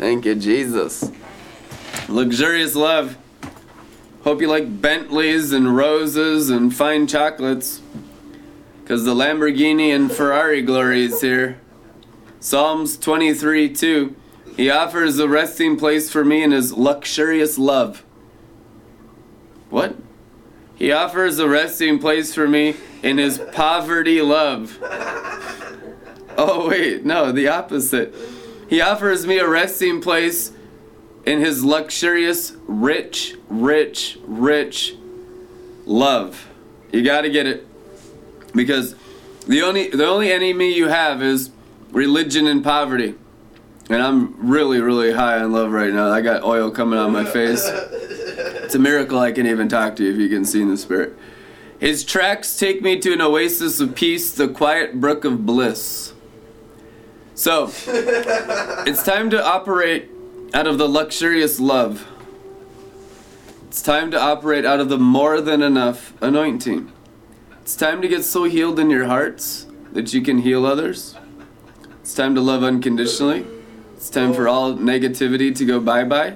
Thank 0.00 0.24
you, 0.24 0.34
Jesus. 0.34 1.12
Luxurious 2.08 2.74
love. 2.74 3.18
Hope 4.24 4.40
you 4.40 4.48
like 4.48 4.80
Bentleys 4.80 5.52
and 5.52 5.76
roses 5.76 6.48
and 6.48 6.74
fine 6.74 7.06
chocolates. 7.06 7.82
Because 8.80 9.04
the 9.04 9.14
Lamborghini 9.14 9.94
and 9.94 10.10
Ferrari 10.10 10.62
glory 10.62 11.04
is 11.04 11.20
here. 11.20 11.60
Psalms 12.40 12.96
23 12.96 13.74
2. 13.74 14.16
He 14.56 14.70
offers 14.70 15.18
a 15.18 15.28
resting 15.28 15.76
place 15.76 16.10
for 16.10 16.24
me 16.24 16.44
in 16.44 16.52
his 16.52 16.72
luxurious 16.72 17.58
love. 17.58 18.02
What? 19.68 19.96
He 20.76 20.90
offers 20.92 21.38
a 21.38 21.46
resting 21.46 21.98
place 21.98 22.34
for 22.34 22.48
me 22.48 22.74
in 23.02 23.18
his 23.18 23.36
poverty 23.52 24.22
love. 24.22 24.78
Oh, 26.38 26.68
wait, 26.70 27.04
no, 27.04 27.32
the 27.32 27.48
opposite. 27.48 28.14
He 28.70 28.80
offers 28.80 29.26
me 29.26 29.38
a 29.38 29.48
resting 29.48 30.00
place 30.00 30.52
in 31.26 31.40
his 31.40 31.64
luxurious, 31.64 32.52
rich, 32.68 33.34
rich, 33.48 34.16
rich 34.22 34.94
love. 35.86 36.48
You 36.92 37.02
got 37.02 37.22
to 37.22 37.30
get 37.30 37.48
it. 37.48 37.66
Because 38.54 38.94
the 39.48 39.62
only 39.62 39.88
the 39.90 40.06
only 40.06 40.30
enemy 40.32 40.72
you 40.72 40.86
have 40.86 41.20
is 41.20 41.50
religion 41.90 42.46
and 42.46 42.62
poverty. 42.62 43.16
And 43.88 44.00
I'm 44.00 44.48
really, 44.48 44.80
really 44.80 45.12
high 45.12 45.40
on 45.40 45.50
love 45.50 45.72
right 45.72 45.92
now. 45.92 46.12
I 46.12 46.20
got 46.20 46.44
oil 46.44 46.70
coming 46.70 46.98
on 46.98 47.10
my 47.10 47.24
face. 47.24 47.64
It's 47.66 48.76
a 48.76 48.78
miracle 48.78 49.18
I 49.18 49.32
can 49.32 49.48
even 49.48 49.68
talk 49.68 49.96
to 49.96 50.04
you 50.04 50.12
if 50.12 50.16
you 50.16 50.28
can 50.28 50.44
see 50.44 50.62
in 50.62 50.68
the 50.68 50.76
spirit. 50.76 51.18
His 51.80 52.04
tracks 52.04 52.56
take 52.56 52.82
me 52.82 53.00
to 53.00 53.12
an 53.12 53.20
oasis 53.20 53.80
of 53.80 53.96
peace, 53.96 54.30
the 54.30 54.46
quiet 54.46 55.00
brook 55.00 55.24
of 55.24 55.44
bliss. 55.44 56.09
So, 57.40 57.72
it's 57.86 59.02
time 59.02 59.30
to 59.30 59.42
operate 59.42 60.10
out 60.52 60.66
of 60.66 60.76
the 60.76 60.86
luxurious 60.86 61.58
love. 61.58 62.06
It's 63.66 63.80
time 63.80 64.10
to 64.10 64.20
operate 64.20 64.66
out 64.66 64.78
of 64.78 64.90
the 64.90 64.98
more 64.98 65.40
than 65.40 65.62
enough 65.62 66.12
anointing. 66.20 66.92
It's 67.62 67.74
time 67.74 68.02
to 68.02 68.08
get 68.08 68.24
so 68.24 68.44
healed 68.44 68.78
in 68.78 68.90
your 68.90 69.06
hearts 69.06 69.66
that 69.92 70.12
you 70.12 70.20
can 70.20 70.40
heal 70.40 70.66
others. 70.66 71.16
It's 72.02 72.12
time 72.12 72.34
to 72.34 72.42
love 72.42 72.62
unconditionally. 72.62 73.46
It's 73.96 74.10
time 74.10 74.34
for 74.34 74.46
all 74.46 74.74
negativity 74.74 75.56
to 75.56 75.64
go 75.64 75.80
bye 75.80 76.04
bye. 76.04 76.34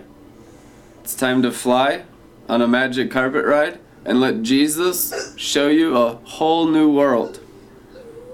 It's 1.03 1.15
time 1.15 1.43
to 1.43 1.53
fly 1.53 2.05
on 2.49 2.63
a 2.63 2.67
magic 2.67 3.11
carpet 3.11 3.45
ride 3.45 3.79
and 4.07 4.23
let 4.23 4.41
Jesus 4.41 5.35
show 5.37 5.69
you 5.69 5.99
a 5.99 6.15
whole 6.25 6.67
new 6.67 6.91
world. 6.91 7.44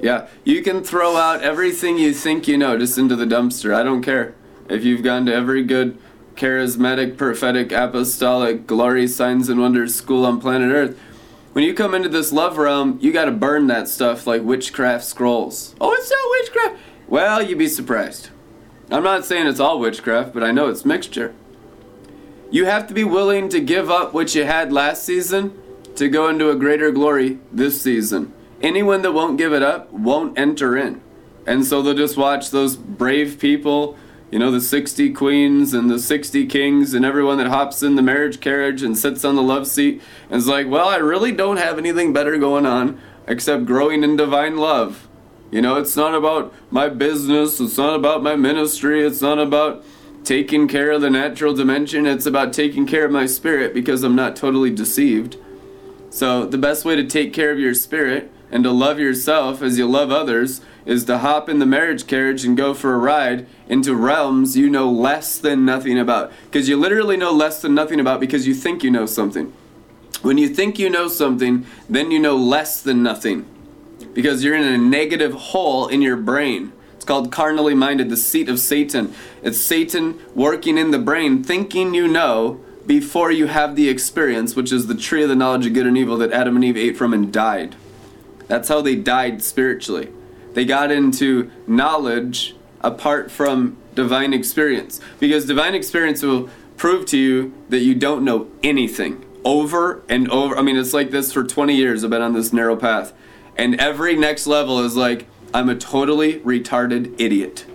Yeah, 0.01 0.29
you 0.45 0.63
can 0.63 0.83
throw 0.83 1.17
out 1.17 1.43
everything 1.43 1.99
you 1.99 2.15
think 2.15 2.49
you 2.49 2.57
know 2.57 2.79
just 2.79 2.97
into 2.97 3.17
the 3.17 3.27
dumpster. 3.27 3.75
I 3.75 3.83
don't 3.83 4.03
care. 4.03 4.35
If 4.69 4.85
you've 4.85 5.03
gone 5.03 5.27
to 5.27 5.35
every 5.35 5.63
good 5.63 5.99
charismatic, 6.37 7.19
prophetic, 7.19 7.71
apostolic, 7.71 8.67
glory, 8.67 9.07
signs, 9.07 9.49
and 9.49 9.61
wonders 9.61 9.95
school 9.95 10.25
on 10.25 10.41
planet 10.41 10.73
Earth, 10.73 10.99
when 11.53 11.65
you 11.65 11.75
come 11.75 11.95
into 11.95 12.09
this 12.09 12.33
love 12.33 12.57
realm, 12.57 12.99
you 13.03 13.13
got 13.13 13.27
to 13.27 13.33
burn 13.33 13.67
that 13.67 13.89
stuff 13.89 14.27
like 14.27 14.43
witchcraft 14.43 15.05
scrolls. 15.05 15.75
Oh, 15.81 15.93
it's 15.93 16.11
not 16.11 16.31
witchcraft. 16.31 16.83
Well, 17.09 17.43
you'd 17.43 17.59
be 17.59 17.69
surprised. 17.69 18.31
I'm 18.91 19.03
not 19.03 19.25
saying 19.25 19.49
it's 19.49 19.61
all 19.61 19.81
witchcraft, 19.81 20.33
but 20.33 20.45
I 20.45 20.53
know 20.53 20.69
it's 20.69 20.85
mixture. 20.85 21.35
You 22.51 22.65
have 22.65 22.87
to 22.87 22.95
be 22.95 23.05
willing 23.05 23.49
to 23.51 23.61
give 23.61 23.91
up 23.91 24.15
what 24.15 24.35
you 24.35 24.45
had 24.45 24.73
last 24.73 25.05
season 25.05 25.61
to 25.97 26.09
go 26.09 26.29
into 26.29 26.51
a 26.51 26.57
greater 26.57 26.91
glory 26.91 27.39
this 27.53 27.81
season. 27.83 28.33
Anyone 28.63 29.03
that 29.03 29.13
won't 29.13 29.39
give 29.39 29.53
it 29.53 29.63
up 29.63 29.91
won't 29.93 30.39
enter 30.39 30.77
in. 30.77 31.01
And 31.47 31.65
so 31.65 31.81
they'll 31.81 31.95
just 31.95 32.17
watch 32.17 32.51
those 32.51 32.77
brave 32.77 33.39
people, 33.39 33.97
you 34.31 34.39
know, 34.39 34.51
the 34.51 34.61
60 34.61 35.13
queens 35.13 35.73
and 35.73 35.91
the 35.91 35.99
60 35.99 36.47
kings 36.47 36.93
and 36.93 37.05
everyone 37.05 37.39
that 37.39 37.47
hops 37.47 37.83
in 37.83 37.97
the 37.97 38.03
marriage 38.03 38.41
carriage 38.41 38.83
and 38.83 38.97
sits 38.97 39.25
on 39.25 39.35
the 39.35 39.43
love 39.43 39.67
seat 39.67 40.03
and 40.29 40.39
is 40.39 40.47
like, 40.47 40.69
well, 40.69 40.89
I 40.89 40.97
really 40.97 41.33
don't 41.33 41.57
have 41.57 41.79
anything 41.79 42.13
better 42.13 42.37
going 42.37 42.67
on 42.67 43.01
except 43.27 43.65
growing 43.65 44.05
in 44.05 44.17
divine 44.17 44.57
love. 44.57 45.09
You 45.51 45.63
know, 45.63 45.77
it's 45.77 45.97
not 45.97 46.15
about 46.15 46.53
my 46.71 46.89
business, 46.89 47.59
it's 47.61 47.79
not 47.79 47.97
about 47.97 48.23
my 48.23 48.37
ministry, 48.37 49.05
it's 49.05 49.21
not 49.21 49.39
about 49.39 49.85
taking 50.23 50.69
care 50.69 50.93
of 50.93 51.01
the 51.01 51.11
natural 51.11 51.55
dimension, 51.55 52.07
it's 52.07 52.27
about 52.27 52.53
taking 52.53 52.87
care 52.87 53.05
of 53.05 53.11
my 53.11 53.27
spirit 53.27 53.75
because 53.75 54.05
I'm 54.05 54.15
not 54.15 54.37
totally 54.37 54.71
deceived. 54.71 55.39
So, 56.11 56.45
the 56.45 56.59
best 56.59 56.85
way 56.85 56.95
to 56.97 57.05
take 57.05 57.33
care 57.33 57.51
of 57.51 57.59
your 57.59 57.75
spirit 57.75 58.31
and 58.51 58.65
to 58.65 58.71
love 58.71 58.99
yourself 58.99 59.63
as 59.63 59.79
you 59.79 59.87
love 59.87 60.11
others 60.11 60.61
is 60.85 61.05
to 61.05 61.19
hop 61.19 61.49
in 61.49 61.59
the 61.59 61.67
marriage 61.67 62.07
carriage 62.07 62.45
and 62.45 62.57
go 62.57 62.75
for 62.75 62.95
a 62.95 62.99
ride 62.99 63.47
into 63.69 63.95
realms 63.95 64.57
you 64.57 64.69
know 64.69 64.91
less 64.91 65.39
than 65.39 65.65
nothing 65.65 65.99
about. 65.99 66.33
Because 66.45 66.69
you 66.69 66.77
literally 66.77 67.17
know 67.17 67.33
less 67.33 67.63
than 67.63 67.75
nothing 67.75 68.01
about 68.01 68.21
because 68.21 68.47
you 68.47 68.55
think 68.55 68.83
you 68.83 68.91
know 68.91 69.07
something. 69.07 69.53
When 70.23 70.37
you 70.37 70.49
think 70.49 70.79
you 70.79 70.91
know 70.91 71.09
something, 71.09 71.67
then 71.89 72.11
you 72.11 72.19
know 72.19 72.37
less 72.37 72.83
than 72.83 73.03
nothing. 73.03 73.47
Because 74.15 74.43
you're 74.43 74.57
in 74.57 74.65
a 74.65 74.79
negative 74.79 75.33
hole 75.33 75.87
in 75.87 76.03
your 76.03 76.17
brain. 76.17 76.73
It's 76.97 77.05
called 77.05 77.33
carnally 77.33 77.75
minded, 77.75 78.11
the 78.11 78.17
seat 78.17 78.49
of 78.49 78.59
Satan. 78.59 79.15
It's 79.43 79.59
Satan 79.59 80.21
working 80.35 80.77
in 80.77 80.91
the 80.91 80.99
brain, 80.99 81.43
thinking 81.43 81.95
you 81.95 82.09
know 82.09 82.61
before 82.87 83.31
you 83.31 83.47
have 83.47 83.77
the 83.77 83.89
experience, 83.89 84.57
which 84.57 84.73
is 84.73 84.87
the 84.87 84.95
tree 84.95 85.23
of 85.23 85.29
the 85.29 85.37
knowledge 85.37 85.67
of 85.67 85.73
good 85.73 85.87
and 85.87 85.97
evil 85.97 86.19
that 86.19 86.33
Adam 86.33 86.57
and 86.57 86.65
Eve 86.65 86.77
ate 86.77 86.97
from 86.97 87.15
and 87.15 87.33
died. 87.33 87.77
That's 88.51 88.69
how 88.69 88.81
they 88.81 88.97
died 88.97 89.45
spiritually. 89.45 90.09
They 90.55 90.65
got 90.65 90.91
into 90.91 91.53
knowledge 91.69 92.57
apart 92.81 93.31
from 93.31 93.77
divine 93.95 94.35
experience. 94.35 95.01
Because 95.21 95.47
divine 95.47 95.77
experience 95.77 96.21
will 96.25 96.51
prove 96.77 97.07
to 97.07 97.17
you 97.17 97.55
that 97.69 97.79
you 97.79 97.95
don't 97.95 98.25
know 98.25 98.49
anything 98.65 99.25
over 99.45 100.03
and 100.09 100.29
over. 100.33 100.57
I 100.57 100.63
mean, 100.63 100.77
it's 100.77 100.93
like 100.93 101.13
this 101.13 101.33
for 101.33 101.45
20 101.45 101.77
years. 101.77 102.03
I've 102.03 102.11
been 102.11 102.23
on 102.23 102.33
this 102.33 102.53
narrow 102.53 102.75
path. 102.75 103.13
And 103.57 103.81
every 103.81 104.17
next 104.17 104.49
level 104.49 104.81
is 104.81 104.97
like, 104.97 105.29
I'm 105.55 105.69
a 105.69 105.77
totally 105.77 106.41
retarded 106.41 107.21
idiot. 107.21 107.67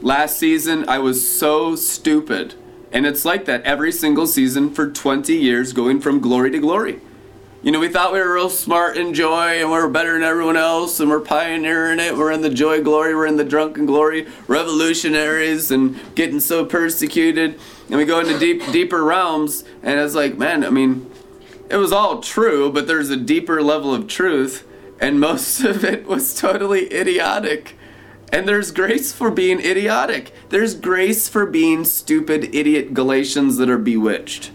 Last 0.00 0.40
season, 0.40 0.88
I 0.88 0.98
was 0.98 1.24
so 1.24 1.76
stupid. 1.76 2.54
And 2.90 3.06
it's 3.06 3.24
like 3.24 3.44
that 3.44 3.62
every 3.62 3.92
single 3.92 4.26
season 4.26 4.74
for 4.74 4.90
20 4.90 5.32
years, 5.36 5.72
going 5.72 6.00
from 6.00 6.18
glory 6.18 6.50
to 6.50 6.58
glory. 6.58 7.00
You 7.64 7.72
know, 7.72 7.80
we 7.80 7.88
thought 7.88 8.12
we 8.12 8.18
were 8.18 8.34
real 8.34 8.50
smart 8.50 8.98
in 8.98 9.14
joy 9.14 9.62
and 9.62 9.70
we 9.70 9.76
are 9.78 9.88
better 9.88 10.12
than 10.12 10.22
everyone 10.22 10.58
else 10.58 11.00
and 11.00 11.08
we're 11.08 11.18
pioneering 11.18 11.98
it. 11.98 12.14
We're 12.14 12.30
in 12.30 12.42
the 12.42 12.50
joy 12.50 12.82
glory, 12.82 13.14
we're 13.14 13.24
in 13.24 13.38
the 13.38 13.44
drunken 13.44 13.86
glory, 13.86 14.28
revolutionaries 14.46 15.70
and 15.70 15.98
getting 16.14 16.40
so 16.40 16.66
persecuted. 16.66 17.58
And 17.88 17.96
we 17.96 18.04
go 18.04 18.20
into 18.20 18.38
deep, 18.38 18.70
deeper 18.70 19.02
realms 19.02 19.64
and 19.82 19.98
it's 19.98 20.14
like, 20.14 20.36
man, 20.36 20.62
I 20.62 20.68
mean, 20.68 21.10
it 21.70 21.78
was 21.78 21.90
all 21.90 22.20
true, 22.20 22.70
but 22.70 22.86
there's 22.86 23.08
a 23.08 23.16
deeper 23.16 23.62
level 23.62 23.94
of 23.94 24.08
truth 24.08 24.68
and 25.00 25.18
most 25.18 25.60
of 25.64 25.84
it 25.84 26.06
was 26.06 26.38
totally 26.38 26.92
idiotic. 26.92 27.78
And 28.30 28.46
there's 28.46 28.72
grace 28.72 29.10
for 29.10 29.30
being 29.30 29.58
idiotic. 29.58 30.34
There's 30.50 30.74
grace 30.74 31.30
for 31.30 31.46
being 31.46 31.86
stupid 31.86 32.54
idiot 32.54 32.92
Galatians 32.92 33.56
that 33.56 33.70
are 33.70 33.78
bewitched. 33.78 34.50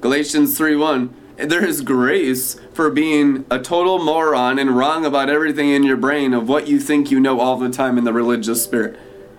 Galatians 0.00 0.56
3 0.56 0.76
1 0.76 1.16
there 1.36 1.64
is 1.64 1.80
grace 1.80 2.60
for 2.72 2.90
being 2.90 3.44
a 3.50 3.58
total 3.58 3.98
moron 3.98 4.58
and 4.58 4.76
wrong 4.76 5.04
about 5.04 5.30
everything 5.30 5.70
in 5.70 5.82
your 5.82 5.96
brain 5.96 6.34
of 6.34 6.48
what 6.48 6.68
you 6.68 6.78
think 6.78 7.10
you 7.10 7.20
know 7.20 7.40
all 7.40 7.56
the 7.56 7.70
time 7.70 7.98
in 7.98 8.04
the 8.04 8.12
religious 8.12 8.62
spirit. 8.62 8.98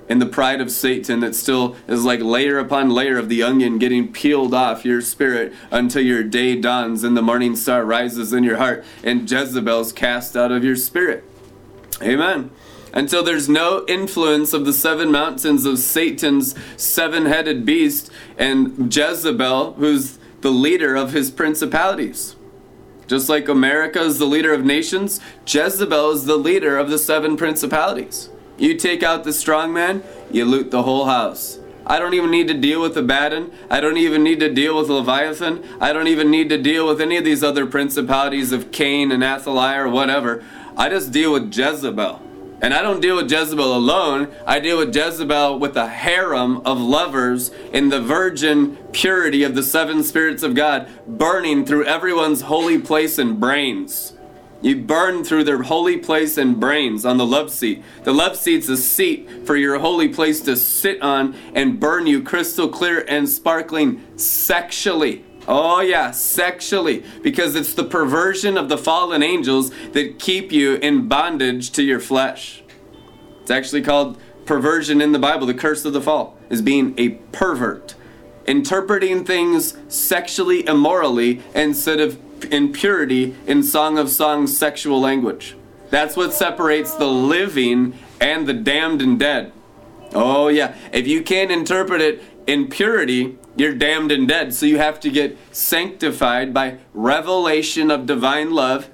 And 0.09 0.21
the 0.21 0.25
pride 0.25 0.59
of 0.59 0.69
Satan 0.69 1.21
that 1.21 1.33
still 1.33 1.77
is 1.87 2.03
like 2.03 2.19
layer 2.19 2.59
upon 2.59 2.89
layer 2.89 3.17
of 3.17 3.29
the 3.29 3.41
onion 3.41 3.77
getting 3.77 4.11
peeled 4.11 4.53
off 4.53 4.83
your 4.83 5.01
spirit 5.01 5.53
until 5.71 6.01
your 6.01 6.23
day 6.23 6.59
dawns 6.59 7.03
and 7.03 7.15
the 7.15 7.21
morning 7.21 7.55
star 7.55 7.85
rises 7.85 8.33
in 8.33 8.43
your 8.43 8.57
heart 8.57 8.83
and 9.03 9.29
Jezebel's 9.29 9.93
cast 9.93 10.35
out 10.35 10.51
of 10.51 10.63
your 10.63 10.75
spirit. 10.75 11.23
Amen 12.01 12.51
until 12.93 13.23
there's 13.23 13.49
no 13.49 13.83
influence 13.87 14.53
of 14.53 14.65
the 14.65 14.73
seven 14.73 15.11
mountains 15.11 15.65
of 15.65 15.79
Satan's 15.79 16.53
seven 16.77 17.25
headed 17.25 17.65
beast 17.65 18.11
and 18.37 18.95
Jezebel, 18.95 19.73
who's 19.73 20.19
the 20.43 20.51
leader 20.51 20.95
of 20.95 21.13
his 21.13 21.31
principalities. 21.31 22.35
Just 23.07 23.29
like 23.29 23.47
America 23.47 24.01
is 24.01 24.19
the 24.19 24.25
leader 24.25 24.53
of 24.53 24.63
nations, 24.63 25.19
Jezebel 25.47 26.11
is 26.11 26.25
the 26.25 26.37
leader 26.37 26.77
of 26.77 26.89
the 26.89 26.97
seven 26.97 27.35
principalities. 27.37 28.29
You 28.57 28.75
take 28.75 29.03
out 29.03 29.23
the 29.23 29.33
strong 29.33 29.73
man, 29.73 30.03
you 30.31 30.45
loot 30.45 30.69
the 30.69 30.83
whole 30.83 31.05
house. 31.05 31.59
I 31.85 31.97
don't 31.97 32.13
even 32.13 32.29
need 32.29 32.47
to 32.49 32.53
deal 32.53 32.81
with 32.81 32.95
Abaddon. 32.97 33.51
I 33.69 33.79
don't 33.79 33.97
even 33.97 34.23
need 34.23 34.39
to 34.41 34.53
deal 34.53 34.77
with 34.77 34.89
Leviathan. 34.89 35.63
I 35.81 35.91
don't 35.91 36.07
even 36.07 36.29
need 36.29 36.49
to 36.49 36.61
deal 36.61 36.87
with 36.87 37.01
any 37.01 37.17
of 37.17 37.25
these 37.25 37.43
other 37.43 37.65
principalities 37.65 38.51
of 38.51 38.71
Cain 38.71 39.11
and 39.11 39.23
Athaliah 39.23 39.85
or 39.85 39.89
whatever. 39.89 40.43
I 40.77 40.89
just 40.89 41.11
deal 41.11 41.33
with 41.33 41.55
Jezebel. 41.55 42.21
And 42.63 42.73
I 42.73 42.81
don't 42.81 43.01
deal 43.01 43.17
with 43.17 43.29
Jezebel 43.29 43.75
alone. 43.75 44.33
I 44.47 44.61
deal 44.61 44.77
with 44.77 44.95
Jezebel 44.95 45.59
with 45.59 45.75
a 45.75 45.89
harem 45.89 46.61
of 46.65 46.79
lovers 46.79 47.49
in 47.73 47.89
the 47.89 47.99
virgin 47.99 48.77
purity 48.93 49.43
of 49.43 49.53
the 49.53 49.61
seven 49.61 50.01
spirits 50.01 50.43
of 50.43 50.55
God 50.55 50.87
burning 51.05 51.65
through 51.65 51.83
everyone's 51.83 52.43
holy 52.43 52.79
place 52.79 53.17
and 53.17 53.37
brains. 53.37 54.13
You 54.61 54.77
burn 54.77 55.25
through 55.25 55.43
their 55.43 55.63
holy 55.63 55.97
place 55.97 56.37
and 56.37 56.57
brains 56.57 57.03
on 57.03 57.17
the 57.17 57.25
love 57.25 57.51
seat. 57.51 57.83
The 58.05 58.13
love 58.13 58.37
seat's 58.37 58.69
a 58.69 58.77
seat 58.77 59.45
for 59.45 59.57
your 59.57 59.79
holy 59.79 60.07
place 60.07 60.39
to 60.41 60.55
sit 60.55 61.01
on 61.01 61.35
and 61.53 61.81
burn 61.81 62.07
you 62.07 62.23
crystal 62.23 62.69
clear 62.69 63.03
and 63.09 63.27
sparkling 63.27 64.01
sexually. 64.15 65.25
Oh, 65.47 65.81
yeah, 65.81 66.11
sexually. 66.11 67.03
Because 67.21 67.55
it's 67.55 67.73
the 67.73 67.83
perversion 67.83 68.57
of 68.57 68.69
the 68.69 68.77
fallen 68.77 69.21
angels 69.21 69.71
that 69.91 70.19
keep 70.19 70.51
you 70.51 70.75
in 70.75 71.07
bondage 71.07 71.71
to 71.71 71.83
your 71.83 71.99
flesh. 71.99 72.63
It's 73.41 73.51
actually 73.51 73.81
called 73.81 74.17
perversion 74.45 75.01
in 75.01 75.11
the 75.11 75.19
Bible. 75.19 75.45
The 75.47 75.53
curse 75.53 75.85
of 75.85 75.93
the 75.93 76.01
fall 76.01 76.37
is 76.49 76.61
being 76.61 76.93
a 76.97 77.09
pervert, 77.09 77.95
interpreting 78.47 79.25
things 79.25 79.77
sexually 79.87 80.65
immorally 80.65 81.41
instead 81.53 81.99
of 81.99 82.17
impurity 82.51 83.35
in 83.47 83.63
Song 83.63 83.97
of 83.97 84.09
Songs 84.09 84.55
sexual 84.57 84.99
language. 84.99 85.55
That's 85.89 86.15
what 86.15 86.33
separates 86.33 86.93
the 86.95 87.07
living 87.07 87.97
and 88.19 88.47
the 88.47 88.53
damned 88.53 89.01
and 89.01 89.19
dead. 89.19 89.51
Oh, 90.13 90.47
yeah. 90.47 90.75
If 90.91 91.07
you 91.07 91.21
can't 91.21 91.51
interpret 91.51 92.01
it 92.01 92.23
in 92.47 92.67
purity, 92.67 93.37
you're 93.55 93.73
damned 93.73 94.11
and 94.11 94.27
dead. 94.27 94.53
So 94.53 94.65
you 94.65 94.77
have 94.77 94.99
to 95.01 95.09
get 95.09 95.37
sanctified 95.51 96.53
by 96.53 96.79
revelation 96.93 97.91
of 97.91 98.05
divine 98.05 98.51
love, 98.51 98.89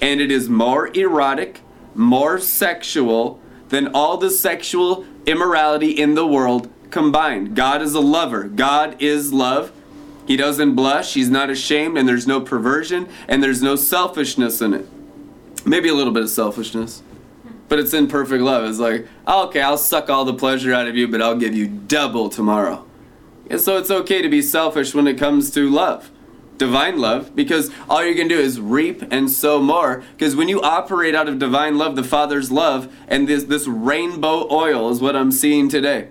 and 0.00 0.20
it 0.20 0.30
is 0.30 0.48
more 0.48 0.88
erotic, 0.96 1.60
more 1.94 2.38
sexual 2.38 3.40
than 3.68 3.94
all 3.94 4.16
the 4.16 4.30
sexual 4.30 5.04
immorality 5.26 5.90
in 5.90 6.14
the 6.14 6.26
world 6.26 6.70
combined. 6.90 7.54
God 7.54 7.80
is 7.82 7.94
a 7.94 8.00
lover, 8.00 8.44
God 8.44 9.00
is 9.00 9.32
love. 9.32 9.72
He 10.26 10.36
doesn't 10.36 10.74
blush, 10.74 11.14
he's 11.14 11.30
not 11.30 11.50
ashamed, 11.50 11.98
and 11.98 12.08
there's 12.08 12.26
no 12.26 12.40
perversion, 12.40 13.08
and 13.26 13.42
there's 13.42 13.62
no 13.62 13.74
selfishness 13.76 14.60
in 14.60 14.74
it. 14.74 14.86
Maybe 15.64 15.88
a 15.88 15.94
little 15.94 16.12
bit 16.12 16.22
of 16.22 16.30
selfishness, 16.30 17.02
but 17.68 17.78
it's 17.78 17.92
in 17.92 18.08
perfect 18.08 18.42
love. 18.42 18.64
It's 18.68 18.78
like, 18.78 19.06
oh, 19.26 19.46
okay, 19.46 19.60
I'll 19.60 19.78
suck 19.78 20.10
all 20.10 20.24
the 20.24 20.34
pleasure 20.34 20.72
out 20.72 20.86
of 20.86 20.96
you, 20.96 21.08
but 21.08 21.22
I'll 21.22 21.36
give 21.36 21.54
you 21.54 21.66
double 21.66 22.28
tomorrow. 22.28 22.84
And 23.50 23.60
so 23.60 23.76
it's 23.76 23.90
okay 23.90 24.22
to 24.22 24.28
be 24.28 24.42
selfish 24.42 24.94
when 24.94 25.06
it 25.06 25.18
comes 25.18 25.50
to 25.52 25.68
love, 25.68 26.10
divine 26.56 26.98
love, 26.98 27.34
because 27.34 27.70
all 27.88 28.04
you 28.04 28.14
can 28.14 28.28
do 28.28 28.38
is 28.38 28.60
reap 28.60 29.02
and 29.10 29.30
sow 29.30 29.60
more. 29.60 30.02
Because 30.12 30.36
when 30.36 30.48
you 30.48 30.60
operate 30.62 31.14
out 31.14 31.28
of 31.28 31.38
divine 31.38 31.76
love, 31.76 31.96
the 31.96 32.04
Father's 32.04 32.50
love, 32.50 32.92
and 33.08 33.28
this, 33.28 33.44
this 33.44 33.66
rainbow 33.66 34.46
oil 34.50 34.90
is 34.90 35.00
what 35.00 35.16
I'm 35.16 35.32
seeing 35.32 35.68
today. 35.68 36.08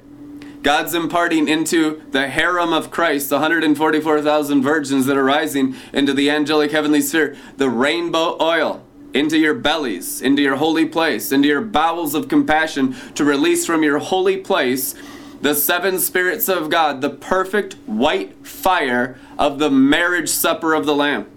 God's 0.61 0.93
imparting 0.93 1.47
into 1.47 2.03
the 2.11 2.27
harem 2.27 2.71
of 2.71 2.91
Christ, 2.91 3.29
the 3.29 3.37
144,000 3.37 4.61
virgins 4.61 5.07
that 5.07 5.17
are 5.17 5.23
rising 5.23 5.75
into 5.91 6.13
the 6.13 6.29
angelic 6.29 6.71
heavenly 6.71 7.01
sphere, 7.01 7.35
the 7.57 7.69
rainbow 7.69 8.37
oil 8.39 8.85
into 9.13 9.37
your 9.37 9.53
bellies, 9.53 10.21
into 10.21 10.41
your 10.41 10.55
holy 10.55 10.85
place, 10.85 11.31
into 11.31 11.47
your 11.47 11.61
bowels 11.61 12.13
of 12.13 12.27
compassion 12.27 12.95
to 13.15 13.25
release 13.25 13.65
from 13.65 13.83
your 13.83 13.97
holy 13.97 14.37
place 14.37 14.93
the 15.41 15.55
seven 15.55 15.99
spirits 15.99 16.47
of 16.47 16.69
God, 16.69 17.01
the 17.01 17.09
perfect 17.09 17.73
white 17.85 18.45
fire 18.45 19.17
of 19.39 19.57
the 19.59 19.71
marriage 19.71 20.29
supper 20.29 20.73
of 20.73 20.85
the 20.85 20.95
Lamb. 20.95 21.27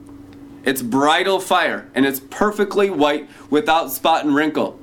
It's 0.64 0.82
bridal 0.82 1.40
fire, 1.40 1.90
and 1.94 2.06
it's 2.06 2.20
perfectly 2.20 2.90
white 2.90 3.28
without 3.50 3.90
spot 3.90 4.24
and 4.24 4.34
wrinkle. 4.34 4.78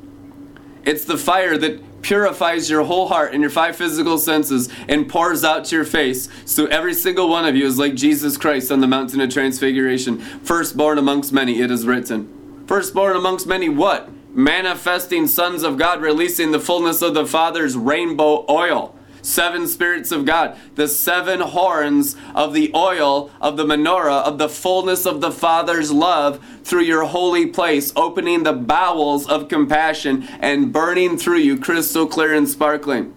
It's 0.86 1.06
the 1.06 1.18
fire 1.18 1.58
that 1.58 2.02
purifies 2.02 2.68
your 2.68 2.84
whole 2.84 3.08
heart 3.08 3.32
and 3.32 3.42
your 3.42 3.52
five 3.52 3.76
physical 3.76 4.18
senses 4.18 4.70
and 4.88 5.08
pours 5.08 5.44
out 5.44 5.66
to 5.66 5.76
your 5.76 5.86
face. 5.86 6.28
So 6.46 6.66
every 6.66 6.96
single 6.96 7.30
one 7.30 7.46
of 7.46 7.56
you 7.56 7.66
is 7.66 7.78
like 7.78 7.94
Jesus 7.94 8.38
Christ 8.38 8.72
on 8.72 8.80
the 8.80 8.88
mountain 8.88 9.22
of 9.22 9.32
transfiguration. 9.32 10.20
Firstborn 10.20 10.98
amongst 10.98 11.32
many, 11.32 11.62
it 11.62 11.70
is 11.70 11.86
written. 11.86 12.66
Firstborn 12.66 13.16
amongst 13.16 13.46
many, 13.46 13.70
what? 13.70 14.10
Manifesting 14.36 15.28
sons 15.28 15.62
of 15.62 15.78
God, 15.78 16.02
releasing 16.02 16.52
the 16.52 16.60
fullness 16.60 17.04
of 17.04 17.14
the 17.14 17.26
Father's 17.26 17.78
rainbow 17.78 18.46
oil 18.50 18.96
seven 19.22 19.68
spirits 19.68 20.12
of 20.12 20.26
God, 20.26 20.58
the 20.76 20.88
seven 20.88 21.40
horns 21.40 22.16
of 22.34 22.54
the 22.54 22.72
oil 22.76 23.32
of 23.40 23.58
the 23.58 23.66
menorah 23.66 24.24
of 24.24 24.38
the 24.38 24.50
fullness 24.50 25.06
of 25.06 25.22
the 25.22 25.32
Father's 25.32 25.92
love 25.92 26.44
through 26.64 26.84
your 26.84 27.06
holy 27.06 27.46
place, 27.46 27.92
opening 27.96 28.44
the 28.44 28.54
bowels 28.54 29.28
of 29.28 29.48
compassion 29.48 30.28
and 30.40 30.74
burning 30.74 31.18
through 31.18 31.38
you 31.38 31.58
crystal 31.58 32.08
clear 32.08 32.34
and 32.34 32.50
sparkling. 32.50 33.14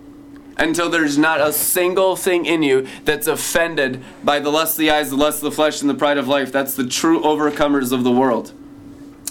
Until 0.57 0.89
there's 0.89 1.19
not 1.19 1.41
a 1.41 1.53
single 1.53 2.15
thing 2.15 2.47
in 2.47 2.63
you 2.63 2.87
that's 3.05 3.27
offended 3.27 4.03
by 4.23 4.39
the 4.39 4.51
lust 4.51 4.75
of 4.75 4.79
the 4.79 4.91
eyes, 4.91 5.11
the 5.11 5.17
lust 5.17 5.39
of 5.39 5.45
the 5.45 5.53
flesh, 5.53 5.81
and 5.81 5.91
the 5.91 5.95
pride 5.95 6.17
of 6.17 6.29
life. 6.29 6.53
That's 6.53 6.75
the 6.75 6.87
true 6.87 7.21
overcomers 7.23 7.91
of 7.93 8.05
the 8.05 8.13
world. 8.13 8.53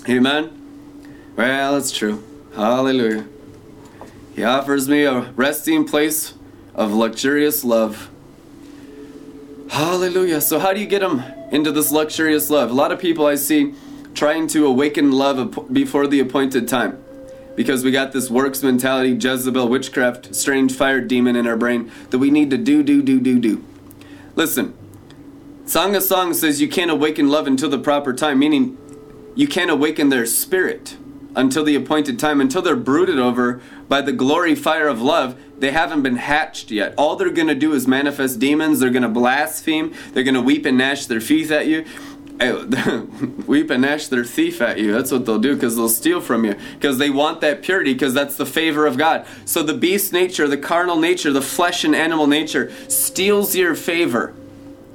Amen? 0.09 0.51
Well, 1.37 1.77
it's 1.77 1.93
true. 1.93 2.23
Hallelujah. 2.55 3.25
He 4.35 4.43
offers 4.43 4.89
me 4.89 5.03
a 5.03 5.31
resting 5.31 5.85
place 5.85 6.33
of 6.75 6.93
luxurious 6.93 7.63
love. 7.63 8.09
Hallelujah. 9.69 10.41
So, 10.41 10.59
how 10.59 10.73
do 10.73 10.79
you 10.79 10.85
get 10.85 10.99
them 10.99 11.23
into 11.51 11.71
this 11.71 11.91
luxurious 11.91 12.49
love? 12.49 12.69
A 12.69 12.73
lot 12.73 12.91
of 12.91 12.99
people 12.99 13.25
I 13.25 13.35
see 13.35 13.73
trying 14.13 14.47
to 14.47 14.65
awaken 14.65 15.11
love 15.11 15.73
before 15.73 16.07
the 16.07 16.19
appointed 16.19 16.67
time 16.67 17.03
because 17.55 17.83
we 17.83 17.91
got 17.91 18.11
this 18.11 18.29
works 18.29 18.63
mentality, 18.63 19.11
Jezebel, 19.11 19.67
witchcraft, 19.67 20.35
strange 20.35 20.73
fire 20.73 21.01
demon 21.01 21.35
in 21.35 21.47
our 21.47 21.57
brain 21.57 21.91
that 22.09 22.19
we 22.19 22.31
need 22.31 22.49
to 22.49 22.57
do, 22.57 22.83
do, 22.83 23.01
do, 23.01 23.19
do, 23.19 23.39
do. 23.39 23.63
Listen, 24.35 24.73
Song 25.65 25.95
of 25.95 26.03
Songs 26.03 26.39
says 26.39 26.61
you 26.61 26.67
can't 26.67 26.91
awaken 26.91 27.29
love 27.29 27.47
until 27.47 27.69
the 27.69 27.79
proper 27.79 28.13
time, 28.13 28.39
meaning 28.39 28.77
you 29.35 29.47
can't 29.47 29.71
awaken 29.71 30.09
their 30.09 30.25
spirit 30.25 30.97
until 31.35 31.63
the 31.63 31.75
appointed 31.75 32.19
time, 32.19 32.39
until 32.41 32.61
they're 32.61 32.75
brooded 32.75 33.19
over 33.19 33.61
by 33.87 34.01
the 34.01 34.11
glory 34.11 34.55
fire 34.55 34.87
of 34.87 35.01
love. 35.01 35.39
They 35.59 35.71
haven't 35.71 36.01
been 36.01 36.17
hatched 36.17 36.71
yet. 36.71 36.93
All 36.97 37.15
they're 37.15 37.29
going 37.29 37.47
to 37.47 37.55
do 37.55 37.73
is 37.73 37.87
manifest 37.87 38.39
demons. 38.39 38.79
They're 38.79 38.89
going 38.89 39.03
to 39.03 39.09
blaspheme. 39.09 39.93
They're 40.11 40.23
going 40.23 40.35
to 40.35 40.41
weep 40.41 40.65
and 40.65 40.77
gnash 40.77 41.05
their 41.05 41.19
teeth 41.19 41.51
at 41.51 41.67
you. 41.67 41.85
Eh, 42.39 42.51
weep 43.47 43.69
and 43.69 43.81
gnash 43.83 44.07
their 44.07 44.25
thief 44.25 44.61
at 44.61 44.79
you. 44.79 44.91
That's 44.91 45.11
what 45.11 45.25
they'll 45.25 45.39
do 45.39 45.53
because 45.53 45.75
they'll 45.75 45.89
steal 45.89 46.19
from 46.19 46.45
you 46.45 46.55
because 46.73 46.97
they 46.97 47.09
want 47.09 47.41
that 47.41 47.61
purity 47.61 47.93
because 47.93 48.13
that's 48.13 48.35
the 48.35 48.45
favor 48.45 48.85
of 48.85 48.97
God. 48.97 49.25
So 49.45 49.63
the 49.63 49.73
beast 49.73 50.11
nature, 50.13 50.47
the 50.47 50.57
carnal 50.57 50.97
nature, 50.97 51.31
the 51.31 51.41
flesh 51.41 51.83
and 51.83 51.95
animal 51.95 52.27
nature 52.27 52.71
steals 52.89 53.55
your 53.55 53.75
favor. 53.75 54.33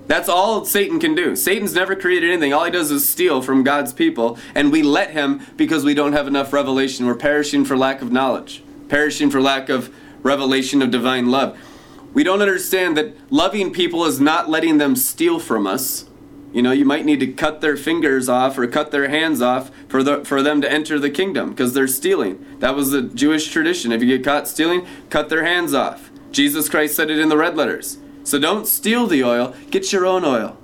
That's 0.09 0.29
all 0.29 0.65
Satan 0.65 0.99
can 0.99 1.15
do. 1.15 1.37
Satan's 1.37 1.75
never 1.75 1.95
created 1.95 2.31
anything. 2.31 2.55
All 2.55 2.65
he 2.65 2.71
does 2.71 2.91
is 2.91 3.07
steal 3.07 3.43
from 3.43 3.63
God's 3.63 3.93
people, 3.93 4.39
and 4.55 4.73
we 4.73 4.83
let 4.83 5.11
him 5.11 5.43
because 5.57 5.85
we 5.85 5.95
don't 5.95 6.15
have 6.15 6.27
enough 6.27 6.53
revelation. 6.53 7.07
We're 7.07 7.15
perishing 7.15 7.67
for 7.67 7.77
lack 7.77 8.01
of 8.01 8.11
knowledge, 8.11 8.65
perishing 8.89 9.31
for 9.31 9.41
lack 9.41 9.69
of 9.69 9.95
revelation 10.23 10.81
of 10.81 10.91
divine 10.91 11.31
love. 11.31 11.59
We 12.15 12.25
don't 12.25 12.41
understand 12.41 12.97
that 12.97 13.15
loving 13.31 13.71
people 13.71 14.07
is 14.07 14.19
not 14.19 14.49
letting 14.49 14.79
them 14.79 14.97
steal 14.97 15.39
from 15.39 15.67
us. 15.67 16.07
You 16.55 16.63
know, 16.63 16.73
you 16.73 16.87
might 16.87 17.05
need 17.05 17.21
to 17.21 17.27
cut 17.27 17.61
their 17.61 17.77
fingers 17.77 18.31
off 18.31 18.57
or 18.57 18.67
cut 18.67 18.91
their 18.91 19.09
hands 19.09 19.43
off 19.43 19.71
for 19.89 20.03
the, 20.03 20.25
for 20.25 20.43
them 20.43 20.63
to 20.63 20.73
enter 20.73 20.99
the 20.99 21.11
kingdom 21.11 21.51
because 21.51 21.75
they're 21.75 21.87
stealing. 21.87 22.45
That 22.61 22.75
was 22.75 22.91
the 22.91 23.03
Jewish 23.03 23.51
tradition. 23.51 23.93
If 23.93 24.03
you 24.03 24.17
get 24.17 24.25
caught 24.25 24.49
stealing, 24.49 24.87
cut 25.11 25.29
their 25.29 25.45
hands 25.45 25.75
off. 25.75 26.11
Jesus 26.33 26.71
Christ 26.71 26.97
said 26.97 27.11
it 27.11 27.19
in 27.19 27.29
the 27.29 27.37
red 27.37 27.55
letters. 27.55 27.99
So 28.29 28.39
don't 28.39 28.67
steal 28.67 29.07
the 29.07 29.25
oil, 29.25 29.55
get 29.71 29.91
your 29.91 30.05
own 30.05 30.23
oil. 30.23 30.59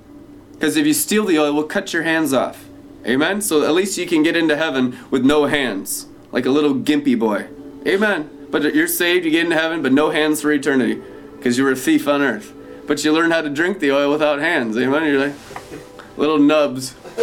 Because 0.53 0.77
if 0.77 0.85
you 0.85 0.93
steal 0.93 1.25
the 1.25 1.39
oil, 1.39 1.51
we'll 1.51 1.63
cut 1.63 1.93
your 1.93 2.03
hands 2.03 2.31
off. 2.31 2.63
Amen? 3.07 3.41
So 3.41 3.65
at 3.65 3.73
least 3.73 3.97
you 3.97 4.05
can 4.05 4.21
get 4.21 4.35
into 4.35 4.55
heaven 4.55 4.99
with 5.09 5.25
no 5.25 5.47
hands, 5.47 6.05
like 6.31 6.45
a 6.45 6.51
little 6.51 6.75
gimpy 6.75 7.17
boy. 7.17 7.47
Amen. 7.87 8.29
But 8.51 8.75
you're 8.75 8.87
saved, 8.87 9.25
you 9.25 9.31
get 9.31 9.45
into 9.45 9.55
heaven, 9.55 9.81
but 9.81 9.93
no 9.93 10.11
hands 10.11 10.43
for 10.43 10.51
eternity, 10.51 11.01
because 11.37 11.57
you 11.57 11.63
were 11.63 11.71
a 11.71 11.75
thief 11.75 12.07
on 12.07 12.21
earth. 12.21 12.53
But 12.85 13.03
you 13.03 13.11
learn 13.11 13.31
how 13.31 13.41
to 13.41 13.49
drink 13.49 13.79
the 13.79 13.91
oil 13.91 14.11
without 14.11 14.37
hands. 14.37 14.77
Amen. 14.77 15.03
You're 15.03 15.29
like 15.29 15.35
little 16.17 16.37
nubs. 16.37 16.93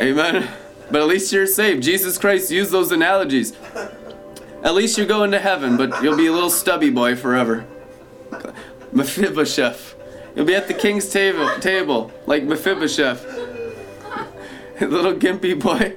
Amen. 0.00 0.48
But 0.92 1.02
at 1.02 1.08
least 1.08 1.32
you're 1.32 1.48
saved. 1.48 1.82
Jesus 1.82 2.18
Christ 2.18 2.52
used 2.52 2.70
those 2.70 2.92
analogies. 2.92 3.52
At 4.62 4.76
least 4.76 4.96
you're 4.96 5.08
going 5.08 5.32
to 5.32 5.40
heaven, 5.40 5.76
but 5.76 6.04
you'll 6.04 6.16
be 6.16 6.28
a 6.28 6.32
little 6.32 6.50
stubby 6.50 6.90
boy 6.90 7.16
forever. 7.16 7.66
Mephibosheth. 8.96 9.94
You'll 10.34 10.46
be 10.46 10.54
at 10.54 10.68
the 10.68 10.74
king's 10.74 11.08
table, 11.10 11.48
table 11.60 12.10
like 12.26 12.44
Mephibosheth. 12.44 13.24
little 14.80 15.14
gimpy 15.14 15.58
boy. 15.58 15.96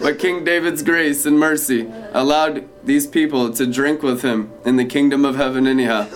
But 0.00 0.18
King 0.18 0.44
David's 0.44 0.82
grace 0.82 1.24
and 1.26 1.38
mercy 1.38 1.88
allowed 2.12 2.68
these 2.84 3.06
people 3.06 3.52
to 3.52 3.66
drink 3.66 4.02
with 4.02 4.22
him 4.22 4.52
in 4.64 4.74
the 4.76 4.84
kingdom 4.84 5.24
of 5.24 5.36
heaven, 5.36 5.68
anyhow. 5.68 6.08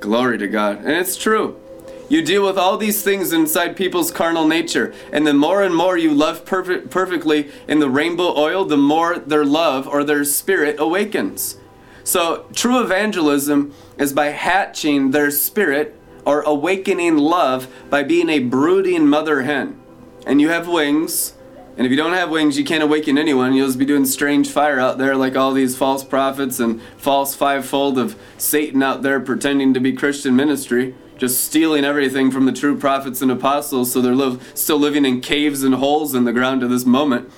Glory 0.00 0.38
to 0.38 0.48
God. 0.48 0.78
And 0.78 0.92
it's 0.92 1.16
true. 1.16 1.60
You 2.08 2.22
deal 2.22 2.44
with 2.46 2.56
all 2.56 2.78
these 2.78 3.02
things 3.02 3.32
inside 3.32 3.76
people's 3.76 4.10
carnal 4.10 4.46
nature. 4.46 4.94
And 5.12 5.26
the 5.26 5.34
more 5.34 5.62
and 5.62 5.74
more 5.74 5.98
you 5.98 6.14
love 6.14 6.46
perfect, 6.46 6.90
perfectly 6.90 7.50
in 7.68 7.78
the 7.78 7.90
rainbow 7.90 8.34
oil, 8.36 8.64
the 8.64 8.76
more 8.78 9.18
their 9.18 9.44
love 9.44 9.86
or 9.86 10.02
their 10.02 10.24
spirit 10.24 10.76
awakens. 10.78 11.56
So, 12.04 12.46
true 12.54 12.80
evangelism 12.80 13.74
is 13.98 14.12
by 14.12 14.26
hatching 14.26 15.10
their 15.10 15.30
spirit 15.30 15.98
or 16.26 16.42
awakening 16.42 17.16
love 17.16 17.66
by 17.90 18.02
being 18.02 18.28
a 18.28 18.40
brooding 18.40 19.08
mother 19.08 19.42
hen. 19.42 19.80
and 20.26 20.40
you 20.40 20.48
have 20.48 20.66
wings, 20.66 21.34
and 21.76 21.84
if 21.86 21.90
you 21.90 21.96
don't 21.96 22.12
have 22.12 22.30
wings, 22.30 22.56
you 22.56 22.64
can't 22.64 22.82
awaken 22.82 23.18
anyone. 23.18 23.52
You'll 23.52 23.66
just 23.66 23.78
be 23.78 23.84
doing 23.84 24.04
strange 24.04 24.48
fire 24.48 24.78
out 24.78 24.96
there, 24.96 25.16
like 25.16 25.36
all 25.36 25.52
these 25.52 25.76
false 25.76 26.04
prophets 26.04 26.60
and 26.60 26.80
false 26.96 27.34
fivefold 27.34 27.98
of 27.98 28.16
Satan 28.38 28.82
out 28.82 29.02
there 29.02 29.18
pretending 29.20 29.74
to 29.74 29.80
be 29.80 29.92
Christian 29.92 30.36
ministry, 30.36 30.94
just 31.18 31.44
stealing 31.44 31.84
everything 31.84 32.30
from 32.30 32.46
the 32.46 32.52
true 32.52 32.78
prophets 32.78 33.20
and 33.20 33.30
apostles, 33.30 33.92
so 33.92 34.00
they're 34.00 34.38
still 34.54 34.78
living 34.78 35.04
in 35.04 35.20
caves 35.20 35.62
and 35.62 35.74
holes 35.74 36.14
in 36.14 36.24
the 36.24 36.32
ground 36.32 36.60
to 36.60 36.68
this 36.68 36.86
moment. 36.86 37.30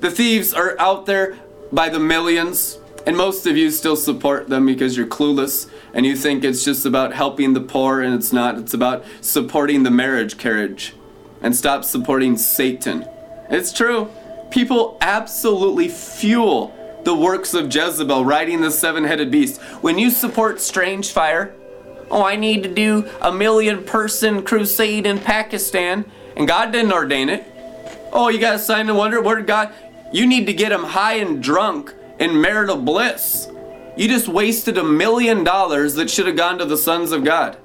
The 0.00 0.10
thieves 0.10 0.54
are 0.54 0.74
out 0.78 1.06
there 1.06 1.36
by 1.72 1.88
the 1.88 2.00
millions, 2.00 2.78
and 3.06 3.16
most 3.16 3.46
of 3.46 3.56
you 3.56 3.70
still 3.70 3.96
support 3.96 4.48
them 4.48 4.66
because 4.66 4.96
you're 4.96 5.06
clueless 5.06 5.68
and 5.94 6.06
you 6.06 6.16
think 6.16 6.44
it's 6.44 6.64
just 6.64 6.86
about 6.86 7.12
helping 7.12 7.52
the 7.52 7.60
poor, 7.60 8.00
and 8.00 8.14
it's 8.14 8.32
not. 8.32 8.58
It's 8.58 8.74
about 8.74 9.04
supporting 9.20 9.82
the 9.82 9.90
marriage 9.90 10.38
carriage 10.38 10.94
and 11.40 11.54
stop 11.54 11.84
supporting 11.84 12.36
Satan. 12.36 13.06
It's 13.50 13.72
true. 13.72 14.08
People 14.50 14.96
absolutely 15.00 15.88
fuel 15.88 16.74
the 17.04 17.14
works 17.14 17.52
of 17.52 17.74
Jezebel 17.74 18.24
riding 18.24 18.60
the 18.60 18.70
seven 18.70 19.04
headed 19.04 19.30
beast. 19.30 19.60
When 19.80 19.98
you 19.98 20.10
support 20.10 20.60
strange 20.60 21.10
fire, 21.10 21.54
oh, 22.10 22.24
I 22.24 22.36
need 22.36 22.62
to 22.62 22.72
do 22.72 23.08
a 23.20 23.32
million 23.32 23.82
person 23.82 24.42
crusade 24.42 25.06
in 25.06 25.18
Pakistan, 25.18 26.04
and 26.36 26.46
God 26.46 26.72
didn't 26.72 26.92
ordain 26.92 27.28
it. 27.28 27.44
Oh, 28.12 28.28
you 28.28 28.38
got 28.38 28.54
a 28.54 28.58
sign 28.58 28.88
of 28.88 28.96
wonder? 28.96 29.20
Did 29.22 29.46
God? 29.46 29.72
You 30.12 30.26
need 30.26 30.46
to 30.46 30.52
get 30.52 30.68
them 30.68 30.84
high 30.84 31.14
and 31.14 31.42
drunk 31.42 31.94
in 32.22 32.40
marital 32.40 32.76
bliss. 32.76 33.48
You 33.96 34.06
just 34.06 34.28
wasted 34.28 34.78
a 34.78 34.84
million 34.84 35.42
dollars 35.42 35.94
that 35.94 36.08
should 36.08 36.28
have 36.28 36.36
gone 36.36 36.56
to 36.58 36.64
the 36.64 36.76
sons 36.76 37.10
of 37.10 37.24
God. 37.24 37.58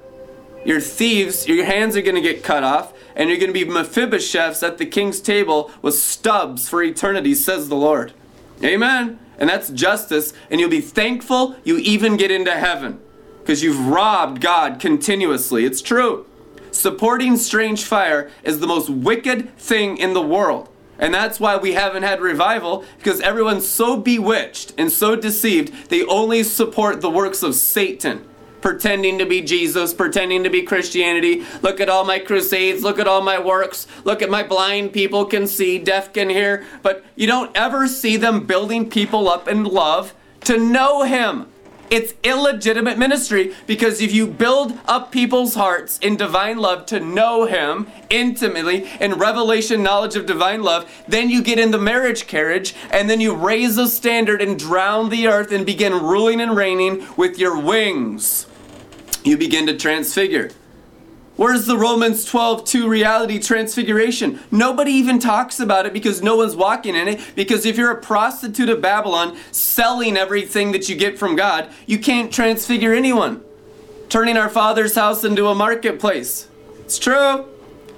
You're 0.64 0.80
thieves, 0.80 1.46
your 1.46 1.64
hands 1.64 1.96
are 1.96 2.02
going 2.02 2.16
to 2.16 2.20
get 2.20 2.42
cut 2.42 2.64
off, 2.64 2.92
and 3.14 3.28
you're 3.28 3.38
going 3.38 3.52
to 3.52 3.64
be 3.64 3.64
Mephibosheths 3.64 4.66
at 4.66 4.78
the 4.78 4.84
king's 4.84 5.20
table 5.20 5.70
with 5.80 5.94
stubs 5.94 6.68
for 6.68 6.82
eternity, 6.82 7.36
says 7.36 7.68
the 7.68 7.76
Lord. 7.76 8.12
Amen. 8.64 9.20
And 9.38 9.48
that's 9.48 9.68
justice, 9.68 10.32
and 10.50 10.60
you'll 10.60 10.68
be 10.68 10.80
thankful 10.80 11.54
you 11.62 11.78
even 11.78 12.16
get 12.16 12.32
into 12.32 12.50
heaven 12.50 13.00
because 13.38 13.62
you've 13.62 13.86
robbed 13.86 14.40
God 14.40 14.80
continuously. 14.80 15.66
It's 15.66 15.80
true. 15.80 16.26
Supporting 16.72 17.36
strange 17.36 17.84
fire 17.84 18.28
is 18.42 18.58
the 18.58 18.66
most 18.66 18.90
wicked 18.90 19.56
thing 19.56 19.98
in 19.98 20.14
the 20.14 20.20
world. 20.20 20.68
And 20.98 21.14
that's 21.14 21.38
why 21.38 21.56
we 21.56 21.74
haven't 21.74 22.02
had 22.02 22.20
revival, 22.20 22.84
because 22.98 23.20
everyone's 23.20 23.68
so 23.68 23.96
bewitched 23.96 24.74
and 24.76 24.90
so 24.90 25.14
deceived, 25.14 25.90
they 25.90 26.04
only 26.04 26.42
support 26.42 27.00
the 27.00 27.10
works 27.10 27.42
of 27.42 27.54
Satan. 27.54 28.24
Pretending 28.60 29.18
to 29.18 29.26
be 29.26 29.40
Jesus, 29.40 29.94
pretending 29.94 30.42
to 30.42 30.50
be 30.50 30.62
Christianity. 30.62 31.44
Look 31.62 31.80
at 31.80 31.88
all 31.88 32.04
my 32.04 32.18
crusades, 32.18 32.82
look 32.82 32.98
at 32.98 33.06
all 33.06 33.22
my 33.22 33.38
works, 33.38 33.86
look 34.02 34.20
at 34.20 34.30
my 34.30 34.42
blind 34.42 34.92
people 34.92 35.24
can 35.24 35.46
see, 35.46 35.78
deaf 35.78 36.12
can 36.12 36.28
hear. 36.28 36.66
But 36.82 37.04
you 37.14 37.28
don't 37.28 37.56
ever 37.56 37.86
see 37.86 38.16
them 38.16 38.46
building 38.46 38.90
people 38.90 39.28
up 39.28 39.46
in 39.46 39.62
love 39.62 40.12
to 40.40 40.58
know 40.58 41.04
Him. 41.04 41.46
It's 41.90 42.14
illegitimate 42.22 42.98
ministry 42.98 43.54
because 43.66 44.00
if 44.00 44.12
you 44.12 44.26
build 44.26 44.78
up 44.86 45.10
people's 45.10 45.54
hearts 45.54 45.98
in 45.98 46.16
divine 46.16 46.58
love 46.58 46.84
to 46.86 47.00
know 47.00 47.46
Him 47.46 47.86
intimately 48.10 48.88
in 49.00 49.14
revelation 49.14 49.82
knowledge 49.82 50.14
of 50.14 50.26
divine 50.26 50.62
love, 50.62 50.90
then 51.08 51.30
you 51.30 51.42
get 51.42 51.58
in 51.58 51.70
the 51.70 51.78
marriage 51.78 52.26
carriage 52.26 52.74
and 52.90 53.08
then 53.08 53.20
you 53.20 53.34
raise 53.34 53.78
a 53.78 53.88
standard 53.88 54.42
and 54.42 54.58
drown 54.58 55.08
the 55.08 55.28
earth 55.28 55.50
and 55.50 55.64
begin 55.64 55.94
ruling 55.94 56.40
and 56.40 56.54
reigning 56.54 57.06
with 57.16 57.38
your 57.38 57.58
wings. 57.58 58.46
You 59.24 59.38
begin 59.38 59.66
to 59.66 59.76
transfigure. 59.76 60.50
Where's 61.38 61.66
the 61.66 61.78
Romans 61.78 62.24
12 62.24 62.64
2 62.64 62.88
reality 62.88 63.38
transfiguration? 63.38 64.40
Nobody 64.50 64.90
even 64.90 65.20
talks 65.20 65.60
about 65.60 65.86
it 65.86 65.92
because 65.92 66.20
no 66.20 66.34
one's 66.34 66.56
walking 66.56 66.96
in 66.96 67.06
it. 67.06 67.20
Because 67.36 67.64
if 67.64 67.78
you're 67.78 67.92
a 67.92 68.00
prostitute 68.00 68.68
of 68.68 68.82
Babylon 68.82 69.38
selling 69.52 70.16
everything 70.16 70.72
that 70.72 70.88
you 70.88 70.96
get 70.96 71.16
from 71.16 71.36
God, 71.36 71.70
you 71.86 71.96
can't 72.00 72.32
transfigure 72.32 72.92
anyone. 72.92 73.40
Turning 74.08 74.36
our 74.36 74.48
Father's 74.48 74.96
house 74.96 75.22
into 75.22 75.46
a 75.46 75.54
marketplace. 75.54 76.48
It's 76.80 76.98
true. 76.98 77.46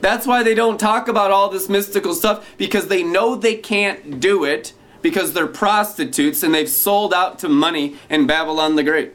That's 0.03 0.27
why 0.27 0.43
they 0.43 0.55
don't 0.55 0.79
talk 0.79 1.09
about 1.09 1.31
all 1.31 1.49
this 1.49 1.71
mystical 1.71 2.13
stuff 2.13 2.47
because 2.59 2.89
they 2.89 3.03
know 3.03 3.37
they 3.37 3.57
can't 3.57 4.21
do 4.21 4.45
it 4.45 4.75
because 5.01 5.33
they're 5.33 5.47
prostitutes 5.47 6.43
and 6.43 6.53
they've 6.55 6.69
sold 6.69 7.15
out 7.15 7.39
to 7.39 7.49
money 7.49 7.97
in 8.11 8.27
Babylon 8.27 8.77
the 8.77 8.83
Great. 8.83 9.15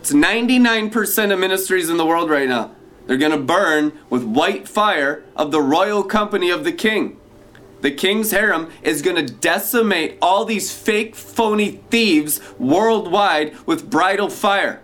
It's 0.00 0.14
99% 0.14 1.30
of 1.30 1.38
ministries 1.38 1.90
in 1.90 1.98
the 1.98 2.06
world 2.06 2.30
right 2.30 2.48
now. 2.48 2.70
They're 3.06 3.16
going 3.16 3.32
to 3.32 3.38
burn 3.38 3.92
with 4.10 4.24
white 4.24 4.68
fire 4.68 5.24
of 5.34 5.50
the 5.50 5.62
royal 5.62 6.02
company 6.02 6.50
of 6.50 6.64
the 6.64 6.72
king. 6.72 7.18
The 7.82 7.90
king's 7.90 8.30
harem 8.30 8.70
is 8.82 9.02
going 9.02 9.16
to 9.24 9.32
decimate 9.32 10.18
all 10.20 10.44
these 10.44 10.72
fake, 10.72 11.14
phony 11.14 11.82
thieves 11.90 12.40
worldwide 12.58 13.56
with 13.66 13.90
bridal 13.90 14.30
fire. 14.30 14.82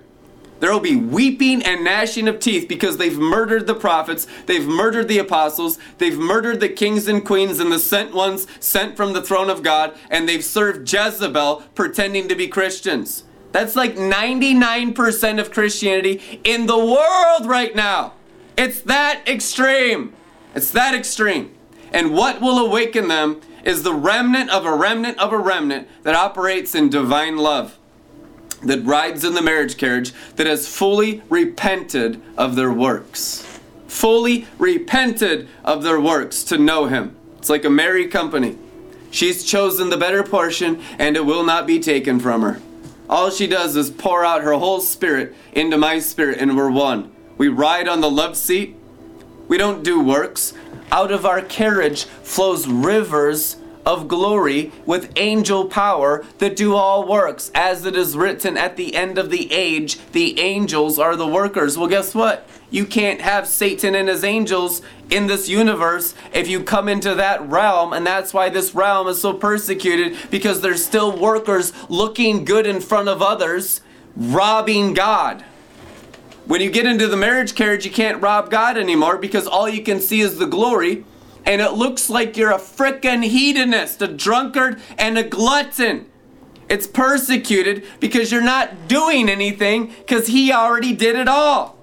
There 0.60 0.72
will 0.72 0.78
be 0.78 0.94
weeping 0.94 1.60
and 1.64 1.82
gnashing 1.82 2.28
of 2.28 2.38
teeth 2.38 2.68
because 2.68 2.96
they've 2.96 3.18
murdered 3.18 3.66
the 3.66 3.74
prophets, 3.74 4.28
they've 4.46 4.64
murdered 4.64 5.08
the 5.08 5.18
apostles, 5.18 5.76
they've 5.98 6.16
murdered 6.16 6.60
the 6.60 6.68
kings 6.68 7.08
and 7.08 7.24
queens 7.24 7.58
and 7.58 7.72
the 7.72 7.80
sent 7.80 8.14
ones 8.14 8.46
sent 8.60 8.96
from 8.96 9.12
the 9.12 9.22
throne 9.22 9.50
of 9.50 9.64
God, 9.64 9.98
and 10.08 10.28
they've 10.28 10.44
served 10.44 10.88
Jezebel 10.92 11.64
pretending 11.74 12.28
to 12.28 12.36
be 12.36 12.46
Christians. 12.46 13.24
That's 13.52 13.76
like 13.76 13.96
99% 13.96 15.38
of 15.38 15.50
Christianity 15.50 16.40
in 16.42 16.66
the 16.66 16.78
world 16.78 17.46
right 17.46 17.74
now. 17.76 18.14
It's 18.56 18.80
that 18.82 19.22
extreme. 19.26 20.14
It's 20.54 20.70
that 20.72 20.94
extreme. 20.94 21.54
And 21.92 22.14
what 22.14 22.40
will 22.40 22.58
awaken 22.58 23.08
them 23.08 23.40
is 23.64 23.82
the 23.82 23.94
remnant 23.94 24.50
of 24.50 24.64
a 24.64 24.74
remnant 24.74 25.18
of 25.18 25.32
a 25.32 25.38
remnant 25.38 25.88
that 26.02 26.14
operates 26.14 26.74
in 26.74 26.88
divine 26.88 27.36
love, 27.36 27.78
that 28.62 28.84
rides 28.84 29.24
in 29.24 29.34
the 29.34 29.42
marriage 29.42 29.76
carriage, 29.76 30.12
that 30.36 30.46
has 30.46 30.68
fully 30.68 31.22
repented 31.28 32.20
of 32.36 32.56
their 32.56 32.72
works. 32.72 33.46
Fully 33.86 34.46
repented 34.58 35.48
of 35.64 35.82
their 35.82 36.00
works 36.00 36.42
to 36.44 36.58
know 36.58 36.86
Him. 36.86 37.14
It's 37.38 37.50
like 37.50 37.64
a 37.64 37.70
Mary 37.70 38.08
company. 38.08 38.56
She's 39.10 39.44
chosen 39.44 39.90
the 39.90 39.98
better 39.98 40.22
portion, 40.22 40.80
and 40.98 41.16
it 41.16 41.26
will 41.26 41.44
not 41.44 41.66
be 41.66 41.78
taken 41.78 42.18
from 42.18 42.40
her. 42.40 42.60
All 43.12 43.28
she 43.28 43.46
does 43.46 43.76
is 43.76 43.90
pour 43.90 44.24
out 44.24 44.40
her 44.40 44.54
whole 44.54 44.80
spirit 44.80 45.34
into 45.52 45.76
my 45.76 45.98
spirit, 45.98 46.38
and 46.38 46.56
we're 46.56 46.70
one. 46.70 47.12
We 47.36 47.48
ride 47.48 47.86
on 47.86 48.00
the 48.00 48.10
love 48.10 48.38
seat. 48.38 48.74
We 49.48 49.58
don't 49.58 49.84
do 49.84 50.02
works. 50.02 50.54
Out 50.90 51.12
of 51.12 51.26
our 51.26 51.42
carriage 51.42 52.04
flows 52.04 52.66
rivers 52.66 53.56
of 53.84 54.08
glory 54.08 54.72
with 54.86 55.12
angel 55.16 55.66
power 55.66 56.24
that 56.38 56.56
do 56.56 56.74
all 56.74 57.06
works. 57.06 57.50
As 57.54 57.84
it 57.84 57.96
is 57.96 58.16
written 58.16 58.56
at 58.56 58.76
the 58.76 58.94
end 58.94 59.18
of 59.18 59.30
the 59.30 59.52
age, 59.52 59.98
the 60.12 60.38
angels 60.40 60.98
are 60.98 61.16
the 61.16 61.26
workers. 61.26 61.76
Well, 61.76 61.88
guess 61.88 62.14
what? 62.14 62.48
You 62.70 62.86
can't 62.86 63.20
have 63.20 63.46
Satan 63.46 63.94
and 63.94 64.08
his 64.08 64.24
angels 64.24 64.80
in 65.10 65.26
this 65.26 65.48
universe 65.48 66.14
if 66.32 66.48
you 66.48 66.62
come 66.62 66.88
into 66.88 67.14
that 67.16 67.46
realm, 67.46 67.92
and 67.92 68.06
that's 68.06 68.32
why 68.32 68.48
this 68.48 68.74
realm 68.74 69.08
is 69.08 69.20
so 69.20 69.34
persecuted 69.34 70.16
because 70.30 70.62
there's 70.62 70.84
still 70.84 71.16
workers 71.16 71.72
looking 71.90 72.46
good 72.46 72.66
in 72.66 72.80
front 72.80 73.08
of 73.08 73.20
others, 73.20 73.82
robbing 74.16 74.94
God. 74.94 75.44
When 76.46 76.60
you 76.60 76.70
get 76.70 76.86
into 76.86 77.08
the 77.08 77.16
marriage 77.16 77.54
carriage, 77.54 77.84
you 77.84 77.90
can't 77.90 78.22
rob 78.22 78.50
God 78.50 78.78
anymore 78.78 79.18
because 79.18 79.46
all 79.46 79.68
you 79.68 79.82
can 79.82 80.00
see 80.00 80.20
is 80.20 80.38
the 80.38 80.46
glory 80.46 81.04
and 81.44 81.60
it 81.60 81.72
looks 81.72 82.08
like 82.08 82.36
you're 82.36 82.52
a 82.52 82.58
frickin' 82.58 83.24
hedonist, 83.24 84.02
a 84.02 84.08
drunkard, 84.08 84.80
and 84.98 85.18
a 85.18 85.22
glutton. 85.22 86.06
It's 86.68 86.86
persecuted 86.86 87.84
because 88.00 88.32
you're 88.32 88.40
not 88.40 88.88
doing 88.88 89.28
anything 89.28 89.86
because 89.86 90.28
he 90.28 90.52
already 90.52 90.94
did 90.94 91.16
it 91.16 91.28
all. 91.28 91.76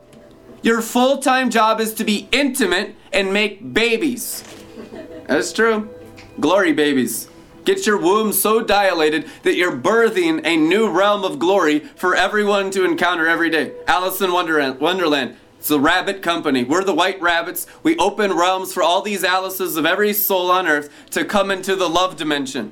Your 0.62 0.82
full 0.82 1.18
time 1.20 1.50
job 1.50 1.80
is 1.80 1.94
to 1.96 2.04
be 2.04 2.28
intimate 2.32 2.96
and 3.14 3.32
make 3.32 3.74
babies. 3.74 4.44
That's 5.28 5.54
true. 5.54 5.90
Glory 6.40 6.74
babies. 6.74 7.30
Get 7.66 7.86
your 7.86 7.98
womb 7.98 8.34
so 8.34 8.64
dilated 8.64 9.30
that 9.44 9.56
you're 9.56 9.76
birthing 9.76 10.42
a 10.44 10.58
new 10.58 10.90
realm 10.90 11.24
of 11.24 11.38
glory 11.38 11.80
for 11.80 12.16
everyone 12.16 12.72
to 12.72 12.84
encounter 12.84 13.28
every 13.28 13.50
day. 13.50 13.74
Alice 13.88 14.22
in 14.22 14.32
Wonderland. 14.32 15.36
It's 15.60 15.68
the 15.68 15.80
rabbit 15.80 16.22
company. 16.22 16.64
We're 16.64 16.86
the 16.86 16.96
white 16.96 17.22
rabbits. 17.22 17.68
We 17.84 17.98
open 17.98 18.32
realms 18.32 18.74
for 18.74 18.82
all 18.82 19.02
these 19.02 19.26
Alices 19.26 19.76
of 19.76 19.86
every 19.86 20.14
soul 20.14 20.50
on 20.50 20.68
earth 20.68 20.90
to 21.12 21.26
come 21.26 21.52
into 21.52 21.76
the 21.76 21.90
love 21.90 22.16
dimension, 22.16 22.72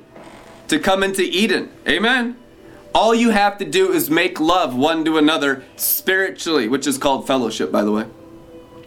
to 0.68 0.78
come 0.78 1.02
into 1.02 1.22
Eden. 1.22 1.70
Amen. 1.86 2.36
All 2.94 3.14
you 3.14 3.28
have 3.30 3.58
to 3.58 3.66
do 3.66 3.92
is 3.92 4.08
make 4.08 4.40
love 4.40 4.74
one 4.74 5.04
to 5.04 5.18
another 5.18 5.64
spiritually, 5.76 6.66
which 6.66 6.86
is 6.86 6.96
called 6.96 7.26
fellowship, 7.26 7.70
by 7.70 7.84
the 7.84 7.92
way. 7.92 8.06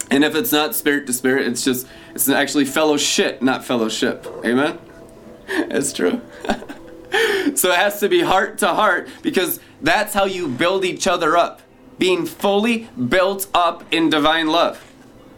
And 0.10 0.24
if 0.24 0.34
it's 0.34 0.52
not 0.52 0.74
spirit 0.74 1.06
to 1.06 1.14
spirit, 1.14 1.46
it's 1.46 1.64
just, 1.64 1.86
it's 2.16 2.28
actually 2.28 2.66
fellowship, 2.66 3.44
not 3.44 3.64
fellowship. 3.64 4.28
Amen? 4.44 4.80
It's 5.54 5.92
true. 5.92 6.22
so 7.56 7.72
it 7.72 7.76
has 7.78 8.00
to 8.00 8.08
be 8.08 8.22
heart 8.22 8.60
to 8.60 8.68
heart 8.68 9.10
because 9.22 9.60
that's 9.82 10.14
how 10.14 10.24
you 10.24 10.48
build 10.48 10.86
each 10.86 11.08
other 11.08 11.36
up 11.36 11.62
being 12.02 12.26
fully 12.26 12.90
built 13.10 13.46
up 13.54 13.84
in 13.94 14.10
divine 14.10 14.48
love. 14.48 14.84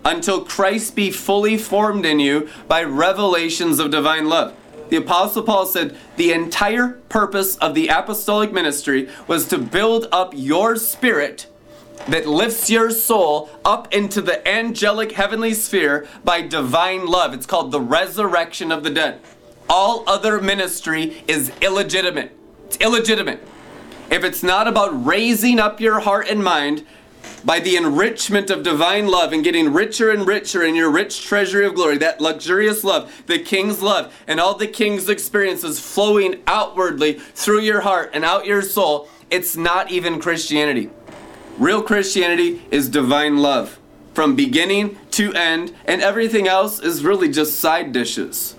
until 0.06 0.44
Christ 0.44 0.96
be 0.96 1.12
fully 1.12 1.58
formed 1.58 2.06
in 2.06 2.20
you 2.20 2.50
by 2.68 2.84
revelations 2.84 3.80
of 3.80 3.92
divine 3.92 4.28
love. 4.28 4.54
The 4.90 4.98
Apostle 4.98 5.44
Paul 5.44 5.66
said 5.66 5.98
the 6.18 6.34
entire 6.34 6.90
purpose 7.10 7.56
of 7.58 7.74
the 7.74 7.88
apostolic 7.88 8.52
ministry 8.52 9.10
was 9.28 9.48
to 9.48 9.58
build 9.58 10.08
up 10.12 10.34
your 10.36 10.76
spirit 10.76 11.48
that 12.08 12.28
lifts 12.28 12.70
your 12.70 12.92
soul 12.92 13.50
up 13.64 13.94
into 13.94 14.22
the 14.22 14.46
angelic 14.48 15.14
heavenly 15.14 15.54
sphere 15.54 16.06
by 16.24 16.42
divine 16.42 17.06
love. 17.06 17.34
It's 17.34 17.46
called 17.46 17.72
the 17.72 17.80
resurrection 17.80 18.72
of 18.72 18.84
the 18.84 18.90
dead. 18.90 19.22
All 19.70 20.04
other 20.06 20.42
ministry 20.42 21.24
is 21.28 21.52
illegitimate. 21.62 22.36
It's 22.66 22.78
illegitimate. 22.78 23.42
If 24.14 24.24
it's 24.24 24.44
not 24.44 24.68
about 24.68 25.08
raising 25.08 25.60
up 25.60 25.82
your 25.82 26.02
heart 26.02 26.28
and 26.30 26.44
mind 26.44 26.86
by 27.44 27.60
the 27.60 27.76
enrichment 27.76 28.52
of 28.52 28.62
divine 28.62 29.08
love 29.08 29.34
and 29.34 29.44
getting 29.44 29.74
richer 29.74 30.12
and 30.12 30.28
richer 30.28 30.62
in 30.62 30.76
your 30.76 30.92
rich 30.92 31.26
treasury 31.26 31.66
of 31.66 31.74
glory, 31.74 31.98
that 31.98 32.22
luxurious 32.22 32.84
love, 32.84 33.12
the 33.26 33.40
king's 33.40 33.82
love, 33.82 34.14
and 34.28 34.40
all 34.40 34.54
the 34.54 34.68
king's 34.68 35.10
experiences 35.10 35.80
flowing 35.80 36.44
outwardly 36.46 37.14
through 37.14 37.62
your 37.62 37.82
heart 37.82 38.12
and 38.14 38.24
out 38.24 38.46
your 38.46 38.62
soul, 38.62 39.10
it's 39.32 39.58
not 39.58 39.90
even 39.90 40.22
Christianity. 40.22 40.92
Real 41.58 41.82
Christianity 41.82 42.62
is 42.70 42.90
divine 42.90 43.38
love 43.38 43.80
from 44.14 44.36
beginning 44.36 44.96
to 45.10 45.34
end, 45.34 45.74
and 45.86 46.04
everything 46.04 46.48
else 46.48 46.80
is 46.80 47.04
really 47.04 47.30
just 47.30 47.60
side 47.60 47.92
dishes. 47.92 48.53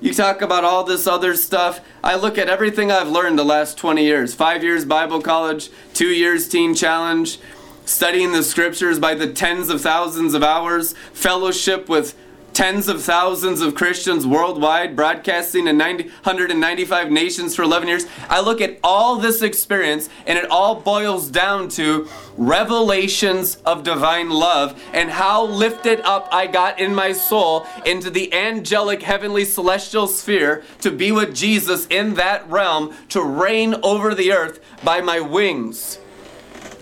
You 0.00 0.14
talk 0.14 0.42
about 0.42 0.62
all 0.62 0.84
this 0.84 1.08
other 1.08 1.34
stuff. 1.34 1.80
I 2.04 2.14
look 2.14 2.38
at 2.38 2.48
everything 2.48 2.92
I've 2.92 3.08
learned 3.08 3.36
the 3.36 3.44
last 3.44 3.76
20 3.78 4.04
years 4.04 4.32
five 4.32 4.62
years 4.62 4.84
Bible 4.84 5.20
college, 5.20 5.70
two 5.92 6.08
years 6.08 6.48
teen 6.48 6.76
challenge, 6.76 7.40
studying 7.84 8.30
the 8.30 8.44
scriptures 8.44 9.00
by 9.00 9.14
the 9.14 9.32
tens 9.32 9.70
of 9.70 9.80
thousands 9.80 10.34
of 10.34 10.44
hours, 10.44 10.94
fellowship 11.12 11.88
with 11.88 12.16
tens 12.58 12.88
of 12.88 13.00
thousands 13.00 13.60
of 13.60 13.76
Christians 13.76 14.26
worldwide, 14.26 14.96
broadcasting 14.96 15.68
in 15.68 15.78
90, 15.78 16.08
195 16.08 17.08
nations 17.08 17.54
for 17.54 17.62
11 17.62 17.86
years. 17.86 18.04
I 18.28 18.40
look 18.40 18.60
at 18.60 18.80
all 18.82 19.14
this 19.14 19.42
experience, 19.42 20.08
and 20.26 20.36
it 20.36 20.50
all 20.50 20.74
boils 20.74 21.30
down 21.30 21.68
to 21.78 22.08
revelations 22.36 23.58
of 23.64 23.84
divine 23.84 24.30
love 24.30 24.82
and 24.92 25.08
how 25.08 25.46
lifted 25.46 26.00
up 26.00 26.28
I 26.32 26.48
got 26.48 26.80
in 26.80 26.96
my 26.96 27.12
soul 27.12 27.64
into 27.86 28.10
the 28.10 28.34
angelic, 28.34 29.02
heavenly, 29.02 29.44
celestial 29.44 30.08
sphere 30.08 30.64
to 30.80 30.90
be 30.90 31.12
with 31.12 31.36
Jesus 31.36 31.86
in 31.86 32.14
that 32.14 32.50
realm, 32.50 32.92
to 33.10 33.22
reign 33.22 33.76
over 33.84 34.16
the 34.16 34.32
earth 34.32 34.58
by 34.82 35.00
my 35.00 35.20
wings. 35.20 36.00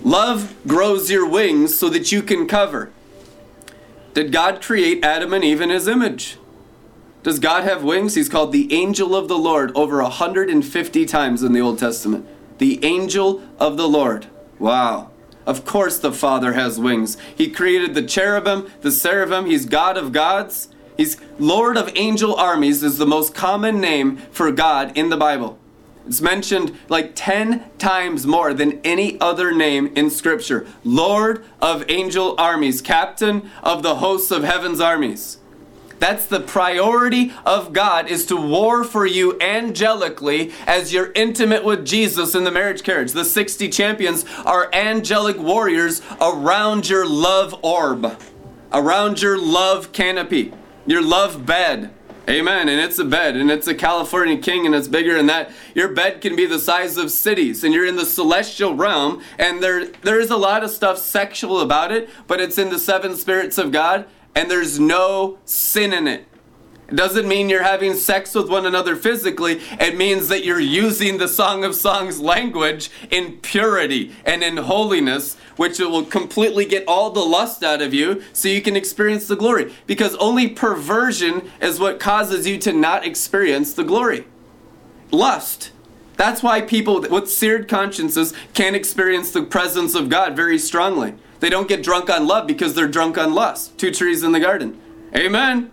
Love 0.02 0.56
grows 0.66 1.10
your 1.10 1.28
wings 1.28 1.76
so 1.76 1.90
that 1.90 2.10
you 2.12 2.22
can 2.22 2.48
cover. 2.48 2.92
Did 4.16 4.32
God 4.32 4.62
create 4.62 5.04
Adam 5.04 5.34
and 5.34 5.44
Eve 5.44 5.60
in 5.60 5.68
his 5.68 5.86
image? 5.86 6.38
Does 7.22 7.38
God 7.38 7.64
have 7.64 7.84
wings? 7.84 8.14
He's 8.14 8.30
called 8.30 8.50
the 8.50 8.72
angel 8.72 9.14
of 9.14 9.28
the 9.28 9.36
Lord 9.36 9.70
over 9.74 10.02
150 10.02 11.04
times 11.04 11.42
in 11.42 11.52
the 11.52 11.60
Old 11.60 11.78
Testament. 11.78 12.26
The 12.56 12.82
angel 12.82 13.42
of 13.60 13.76
the 13.76 13.86
Lord. 13.86 14.28
Wow. 14.58 15.10
Of 15.44 15.66
course, 15.66 15.98
the 15.98 16.14
Father 16.14 16.54
has 16.54 16.80
wings. 16.80 17.18
He 17.36 17.50
created 17.50 17.92
the 17.92 18.06
cherubim, 18.06 18.70
the 18.80 18.90
seraphim. 18.90 19.44
He's 19.44 19.66
God 19.66 19.98
of 19.98 20.12
gods. 20.12 20.70
He's 20.96 21.18
Lord 21.38 21.76
of 21.76 21.92
angel 21.94 22.34
armies, 22.36 22.82
is 22.82 22.96
the 22.96 23.04
most 23.04 23.34
common 23.34 23.82
name 23.82 24.16
for 24.30 24.50
God 24.50 24.96
in 24.96 25.10
the 25.10 25.18
Bible. 25.18 25.58
It's 26.06 26.20
mentioned 26.20 26.76
like 26.88 27.12
10 27.14 27.64
times 27.78 28.26
more 28.26 28.54
than 28.54 28.80
any 28.84 29.20
other 29.20 29.52
name 29.52 29.92
in 29.96 30.08
Scripture. 30.08 30.66
Lord 30.84 31.44
of 31.60 31.84
angel 31.90 32.36
armies, 32.38 32.80
captain 32.80 33.50
of 33.62 33.82
the 33.82 33.96
hosts 33.96 34.30
of 34.30 34.44
heaven's 34.44 34.80
armies. 34.80 35.38
That's 35.98 36.26
the 36.26 36.40
priority 36.40 37.32
of 37.44 37.72
God 37.72 38.08
is 38.08 38.26
to 38.26 38.36
war 38.36 38.84
for 38.84 39.06
you 39.06 39.38
angelically 39.40 40.52
as 40.66 40.92
you're 40.92 41.10
intimate 41.14 41.64
with 41.64 41.86
Jesus 41.86 42.34
in 42.34 42.44
the 42.44 42.50
marriage 42.50 42.82
carriage. 42.82 43.12
The 43.12 43.24
60 43.24 43.68
champions 43.70 44.24
are 44.44 44.72
angelic 44.74 45.38
warriors 45.38 46.02
around 46.20 46.88
your 46.88 47.08
love 47.08 47.58
orb, 47.62 48.20
around 48.72 49.22
your 49.22 49.38
love 49.38 49.92
canopy, 49.92 50.52
your 50.86 51.02
love 51.02 51.46
bed. 51.46 51.95
Amen. 52.28 52.68
And 52.68 52.80
it's 52.80 52.98
a 52.98 53.04
bed, 53.04 53.36
and 53.36 53.50
it's 53.52 53.68
a 53.68 53.74
California 53.74 54.36
king, 54.36 54.66
and 54.66 54.74
it's 54.74 54.88
bigger 54.88 55.14
than 55.14 55.26
that. 55.26 55.50
Your 55.74 55.88
bed 55.88 56.20
can 56.20 56.34
be 56.34 56.44
the 56.44 56.58
size 56.58 56.96
of 56.96 57.12
cities, 57.12 57.62
and 57.62 57.72
you're 57.72 57.86
in 57.86 57.94
the 57.94 58.04
celestial 58.04 58.74
realm, 58.74 59.22
and 59.38 59.62
there 59.62 59.86
there 59.86 60.18
is 60.18 60.30
a 60.30 60.36
lot 60.36 60.64
of 60.64 60.70
stuff 60.70 60.98
sexual 60.98 61.60
about 61.60 61.92
it, 61.92 62.10
but 62.26 62.40
it's 62.40 62.58
in 62.58 62.70
the 62.70 62.80
seven 62.80 63.14
spirits 63.14 63.58
of 63.58 63.70
God, 63.70 64.06
and 64.34 64.50
there's 64.50 64.80
no 64.80 65.38
sin 65.44 65.92
in 65.92 66.08
it. 66.08 66.26
It 66.88 66.94
doesn't 66.94 67.26
mean 67.26 67.48
you're 67.48 67.64
having 67.64 67.94
sex 67.94 68.32
with 68.34 68.48
one 68.48 68.64
another 68.64 68.94
physically. 68.94 69.60
It 69.80 69.96
means 69.96 70.28
that 70.28 70.44
you're 70.44 70.60
using 70.60 71.18
the 71.18 71.26
Song 71.26 71.64
of 71.64 71.74
Songs 71.74 72.20
language 72.20 72.90
in 73.10 73.38
purity 73.38 74.14
and 74.24 74.44
in 74.44 74.56
holiness, 74.58 75.36
which 75.56 75.80
will 75.80 76.04
completely 76.04 76.64
get 76.64 76.84
all 76.86 77.10
the 77.10 77.24
lust 77.24 77.64
out 77.64 77.82
of 77.82 77.92
you 77.92 78.22
so 78.32 78.48
you 78.48 78.62
can 78.62 78.76
experience 78.76 79.26
the 79.26 79.34
glory. 79.34 79.74
Because 79.88 80.14
only 80.16 80.48
perversion 80.48 81.50
is 81.60 81.80
what 81.80 81.98
causes 81.98 82.46
you 82.46 82.56
to 82.58 82.72
not 82.72 83.04
experience 83.04 83.74
the 83.74 83.84
glory. 83.84 84.24
Lust. 85.10 85.72
That's 86.16 86.42
why 86.42 86.60
people 86.60 87.00
with 87.00 87.28
seared 87.28 87.68
consciences 87.68 88.32
can't 88.54 88.76
experience 88.76 89.32
the 89.32 89.42
presence 89.42 89.96
of 89.96 90.08
God 90.08 90.36
very 90.36 90.58
strongly. 90.58 91.14
They 91.40 91.50
don't 91.50 91.68
get 91.68 91.82
drunk 91.82 92.08
on 92.08 92.28
love 92.28 92.46
because 92.46 92.74
they're 92.74 92.88
drunk 92.88 93.18
on 93.18 93.34
lust. 93.34 93.76
Two 93.76 93.90
trees 93.90 94.22
in 94.22 94.30
the 94.30 94.40
garden. 94.40 94.80
Amen 95.14 95.72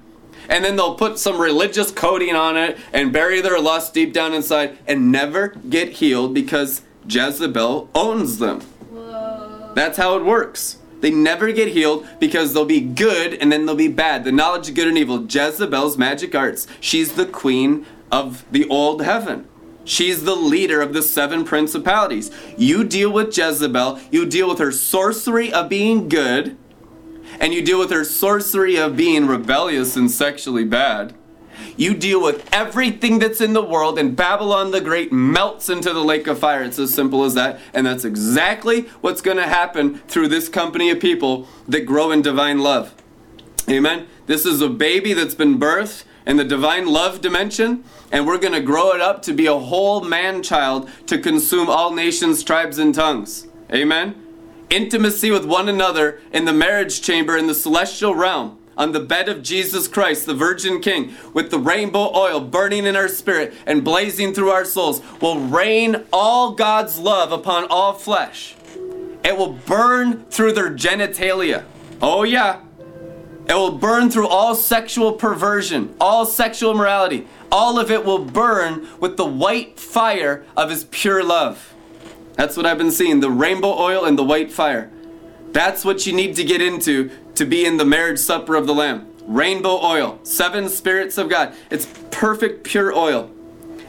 and 0.49 0.63
then 0.63 0.75
they'll 0.75 0.95
put 0.95 1.19
some 1.19 1.39
religious 1.39 1.91
coating 1.91 2.36
on 2.36 2.58
it 2.58 2.77
and 2.91 3.13
bury 3.13 3.41
their 3.41 3.60
lust 3.60 3.93
deep 3.93 4.13
down 4.13 4.34
inside 4.34 4.77
and 4.88 5.12
never 5.12 5.49
get 5.69 5.93
healed 5.93 6.34
because 6.34 6.82
Jezebel 7.08 7.89
owns 7.93 8.39
them. 8.39 8.62
Whoa. 8.62 9.71
That's 9.75 9.97
how 9.97 10.15
it 10.17 10.23
works. 10.23 10.77
They 11.01 11.12
never 11.12 11.51
get 11.51 11.69
healed 11.69 12.08
because 12.19 12.53
they'll 12.53 12.63
be 12.63 12.79
good 12.79 13.34
and 13.34 13.51
then 13.51 13.65
they'll 13.65 13.75
be 13.75 13.89
bad. 13.89 14.23
The 14.23 14.32
knowledge 14.32 14.69
of 14.69 14.75
good 14.75 14.88
and 14.88 14.97
evil, 14.97 15.25
Jezebel's 15.25 15.97
magic 15.97 16.34
arts. 16.34 16.65
She's 16.79 17.15
the 17.15 17.25
queen 17.25 17.86
of 18.10 18.45
the 18.51 18.67
old 18.69 19.01
heaven. 19.03 19.47
She's 19.86 20.23
the 20.23 20.36
leader 20.36 20.82
of 20.82 20.93
the 20.93 21.01
seven 21.01 21.43
principalities. 21.43 22.32
You 22.58 22.86
deal 22.86 23.12
with 23.12 23.38
Jezebel, 23.38 23.99
you 24.12 24.25
deal 24.25 24.47
with 24.47 24.60
her 24.60 24.71
sorcery 24.71 25.51
of 25.51 25.67
being 25.67 26.08
good, 26.08 26.58
and 27.39 27.53
you 27.53 27.61
deal 27.61 27.79
with 27.79 27.91
her 27.91 28.03
sorcery 28.03 28.77
of 28.77 28.95
being 28.95 29.27
rebellious 29.27 29.95
and 29.95 30.09
sexually 30.09 30.63
bad. 30.63 31.13
You 31.75 31.93
deal 31.93 32.21
with 32.21 32.47
everything 32.53 33.19
that's 33.19 33.41
in 33.41 33.53
the 33.53 33.63
world, 33.63 33.97
and 33.97 34.15
Babylon 34.15 34.71
the 34.71 34.81
Great 34.81 35.11
melts 35.11 35.69
into 35.69 35.93
the 35.93 36.03
lake 36.03 36.27
of 36.27 36.39
fire. 36.39 36.63
It's 36.63 36.79
as 36.79 36.93
simple 36.93 37.23
as 37.23 37.33
that. 37.33 37.59
And 37.73 37.85
that's 37.85 38.05
exactly 38.05 38.81
what's 39.01 39.21
going 39.21 39.37
to 39.37 39.47
happen 39.47 39.99
through 40.07 40.27
this 40.27 40.49
company 40.49 40.89
of 40.89 40.99
people 40.99 41.47
that 41.67 41.81
grow 41.81 42.11
in 42.11 42.21
divine 42.21 42.59
love. 42.59 42.93
Amen. 43.69 44.07
This 44.25 44.45
is 44.45 44.61
a 44.61 44.69
baby 44.69 45.13
that's 45.13 45.35
been 45.35 45.59
birthed 45.59 46.03
in 46.25 46.37
the 46.37 46.43
divine 46.43 46.87
love 46.87 47.21
dimension, 47.21 47.83
and 48.11 48.25
we're 48.25 48.37
going 48.37 48.53
to 48.53 48.61
grow 48.61 48.91
it 48.91 49.01
up 49.01 49.21
to 49.23 49.33
be 49.33 49.45
a 49.45 49.57
whole 49.57 50.01
man 50.01 50.43
child 50.43 50.89
to 51.07 51.17
consume 51.17 51.69
all 51.69 51.91
nations, 51.91 52.43
tribes, 52.43 52.77
and 52.77 52.93
tongues. 52.95 53.47
Amen 53.71 54.22
intimacy 54.73 55.31
with 55.31 55.45
one 55.45 55.69
another 55.69 56.19
in 56.31 56.45
the 56.45 56.53
marriage 56.53 57.01
chamber 57.01 57.38
in 57.38 57.47
the 57.47 57.53
celestial 57.53 58.15
realm 58.15 58.57
on 58.75 58.91
the 58.91 58.99
bed 58.99 59.29
of 59.29 59.43
Jesus 59.43 59.88
Christ, 59.88 60.25
the 60.25 60.33
Virgin 60.33 60.81
King, 60.81 61.13
with 61.33 61.51
the 61.51 61.59
rainbow 61.59 62.12
oil 62.15 62.39
burning 62.39 62.86
in 62.86 62.95
our 62.95 63.07
spirit 63.07 63.53
and 63.65 63.83
blazing 63.83 64.33
through 64.33 64.49
our 64.49 64.65
souls, 64.65 65.01
will 65.21 65.39
rain 65.39 66.03
all 66.12 66.53
God's 66.53 66.97
love 66.97 67.31
upon 67.31 67.67
all 67.69 67.93
flesh. 67.93 68.55
It 69.23 69.38
will 69.38 69.53
burn 69.53 70.25
through 70.25 70.53
their 70.53 70.71
genitalia. 70.71 71.65
Oh, 72.01 72.23
yeah. 72.23 72.62
It 73.47 73.53
will 73.53 73.77
burn 73.77 74.09
through 74.09 74.27
all 74.27 74.55
sexual 74.55 75.13
perversion, 75.13 75.95
all 75.99 76.25
sexual 76.25 76.73
morality. 76.73 77.27
All 77.51 77.77
of 77.77 77.91
it 77.91 78.05
will 78.05 78.23
burn 78.23 78.88
with 78.99 79.17
the 79.17 79.25
white 79.25 79.79
fire 79.79 80.45
of 80.57 80.69
His 80.69 80.86
pure 80.86 81.23
love. 81.23 81.72
That's 82.35 82.57
what 82.57 82.65
I've 82.65 82.77
been 82.77 82.91
seeing 82.91 83.19
the 83.19 83.29
rainbow 83.29 83.77
oil 83.77 84.05
and 84.05 84.17
the 84.17 84.23
white 84.23 84.51
fire. 84.51 84.89
That's 85.51 85.85
what 85.85 86.07
you 86.07 86.13
need 86.13 86.35
to 86.37 86.43
get 86.43 86.61
into 86.61 87.11
to 87.35 87.45
be 87.45 87.65
in 87.65 87.77
the 87.77 87.85
marriage 87.85 88.19
supper 88.19 88.55
of 88.55 88.67
the 88.67 88.73
Lamb. 88.73 89.07
Rainbow 89.25 89.79
oil, 89.81 90.19
seven 90.23 90.67
spirits 90.67 91.17
of 91.17 91.29
God. 91.29 91.53
It's 91.69 91.87
perfect, 92.11 92.63
pure 92.63 92.93
oil. 92.93 93.31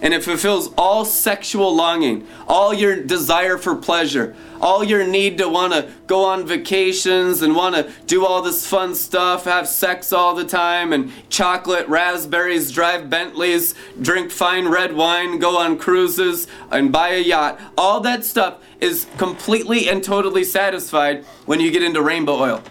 And 0.05 0.12
it 0.12 0.23
fulfills 0.23 0.69
all 0.77 1.07
sexual 1.07 1.75
longing, 1.75 2.29
all 2.47 2.75
your 2.75 3.03
desire 3.03 3.57
for 3.57 3.75
pleasure, 3.75 4.37
all 4.61 4.85
your 4.85 5.07
need 5.07 5.38
to 5.38 5.49
want 5.49 5.73
to 5.73 5.90
go 6.07 6.27
on 6.27 6.47
vacations 6.47 7.40
and 7.40 7.57
want 7.57 7.75
to 7.75 7.90
do 8.07 8.27
all 8.27 8.43
this 8.43 8.67
fun 8.67 8.95
stuff, 8.95 9.47
have 9.47 9.67
sex 9.67 10.12
all 10.12 10.35
the 10.35 10.45
time, 10.45 10.93
and 10.93 11.11
chocolate, 11.31 11.88
raspberries, 11.88 12.71
drive 12.71 13.09
Bentleys, 13.09 13.75
drink 13.99 14.31
fine 14.31 14.69
red 14.69 14.95
wine, 14.95 15.38
go 15.38 15.57
on 15.57 15.79
cruises, 15.79 16.47
and 16.71 16.93
buy 16.93 17.09
a 17.09 17.21
yacht. 17.21 17.59
All 17.79 18.01
that 18.01 18.25
stuff 18.25 18.62
is 18.83 19.07
completely 19.17 19.88
and 19.88 20.05
totally 20.05 20.45
satisfied 20.45 21.25
when 21.47 21.61
you 21.61 21.71
get 21.71 21.83
into 21.83 22.03
rainbow 22.03 22.35
oil. 22.35 22.62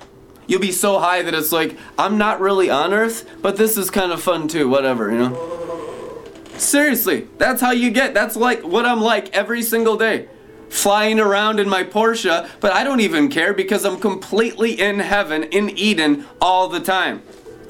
You'll 0.46 0.62
be 0.62 0.72
so 0.72 1.00
high 1.00 1.24
that 1.24 1.34
it's 1.34 1.52
like, 1.52 1.78
I'm 1.98 2.20
not 2.20 2.40
really 2.40 2.70
on 2.70 2.94
earth, 2.94 3.28
but 3.42 3.58
this 3.58 3.76
is 3.76 3.90
kind 3.90 4.12
of 4.12 4.22
fun 4.22 4.48
too, 4.48 4.70
whatever, 4.70 5.10
you 5.10 5.18
know? 5.18 5.53
Seriously, 6.58 7.28
that's 7.38 7.62
how 7.62 7.72
you 7.72 7.92
get. 7.92 8.14
That's 8.14 8.36
like 8.36 8.64
what 8.64 8.86
I'm 8.86 9.02
like 9.02 9.34
every 9.36 9.62
single 9.62 9.98
day. 9.98 10.28
Flying 10.70 11.20
around 11.20 11.60
in 11.60 11.70
my 11.70 11.84
Porsche, 11.84 12.50
but 12.60 12.72
I 12.74 12.84
don't 12.84 13.00
even 13.00 13.30
care 13.30 13.54
because 13.54 13.86
I'm 13.86 14.00
completely 14.00 14.80
in 14.80 15.00
heaven, 15.00 15.44
in 15.44 15.70
Eden, 15.78 16.26
all 16.42 16.68
the 16.68 16.80
time. 16.80 17.22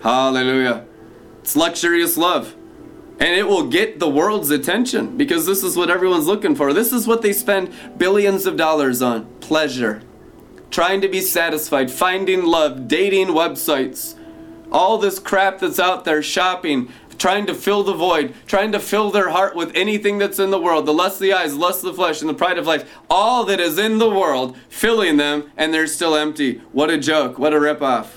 Hallelujah. 0.02 0.86
It's 1.42 1.56
luxurious 1.56 2.18
love. 2.18 2.56
And 3.20 3.36
it 3.36 3.48
will 3.48 3.68
get 3.68 4.00
the 4.00 4.10
world's 4.10 4.50
attention 4.50 5.18
because 5.18 5.46
this 5.46 5.64
is 5.64 5.76
what 5.76 5.90
everyone's 5.90 6.28
looking 6.28 6.56
for. 6.56 6.74
This 6.74 6.92
is 6.92 7.06
what 7.06 7.22
they 7.22 7.34
spend 7.34 7.74
billions 7.98 8.46
of 8.46 8.58
dollars 8.58 9.02
on 9.02 9.26
pleasure 9.40 10.02
trying 10.74 11.02
to 11.02 11.08
be 11.08 11.22
satisfied, 11.22 11.92
finding 11.92 12.44
love, 12.44 12.88
dating 12.88 13.28
websites, 13.28 14.16
all 14.72 14.98
this 14.98 15.20
crap 15.20 15.60
that's 15.60 15.80
out 15.80 16.04
there, 16.04 16.24
shopping, 16.24 16.92
trying 17.18 17.46
to 17.46 17.54
fill 17.54 17.84
the 17.84 17.94
void, 17.94 18.34
trying 18.48 18.72
to 18.72 18.80
fill 18.80 19.12
their 19.12 19.30
heart 19.30 19.56
with 19.56 19.72
anything 19.76 20.18
that's 20.18 20.40
in 20.40 20.52
the 20.52 20.60
world, 20.60 20.86
the 20.86 20.94
lust 20.94 21.16
of 21.16 21.22
the 21.22 21.34
eyes, 21.34 21.56
lust 21.56 21.84
of 21.84 21.86
the 21.86 21.94
flesh, 21.94 22.22
and 22.22 22.30
the 22.30 22.34
pride 22.34 22.58
of 22.58 22.68
life, 22.68 22.90
all 23.10 23.44
that 23.46 23.60
is 23.60 23.78
in 23.78 23.98
the 23.98 24.10
world, 24.10 24.58
filling 24.70 25.18
them, 25.18 25.52
and 25.58 25.74
they're 25.74 25.88
still 25.88 26.16
empty. 26.16 26.62
What 26.72 26.90
a 26.90 26.98
joke, 26.98 27.38
what 27.38 27.54
a 27.54 27.58
ripoff. 27.58 28.08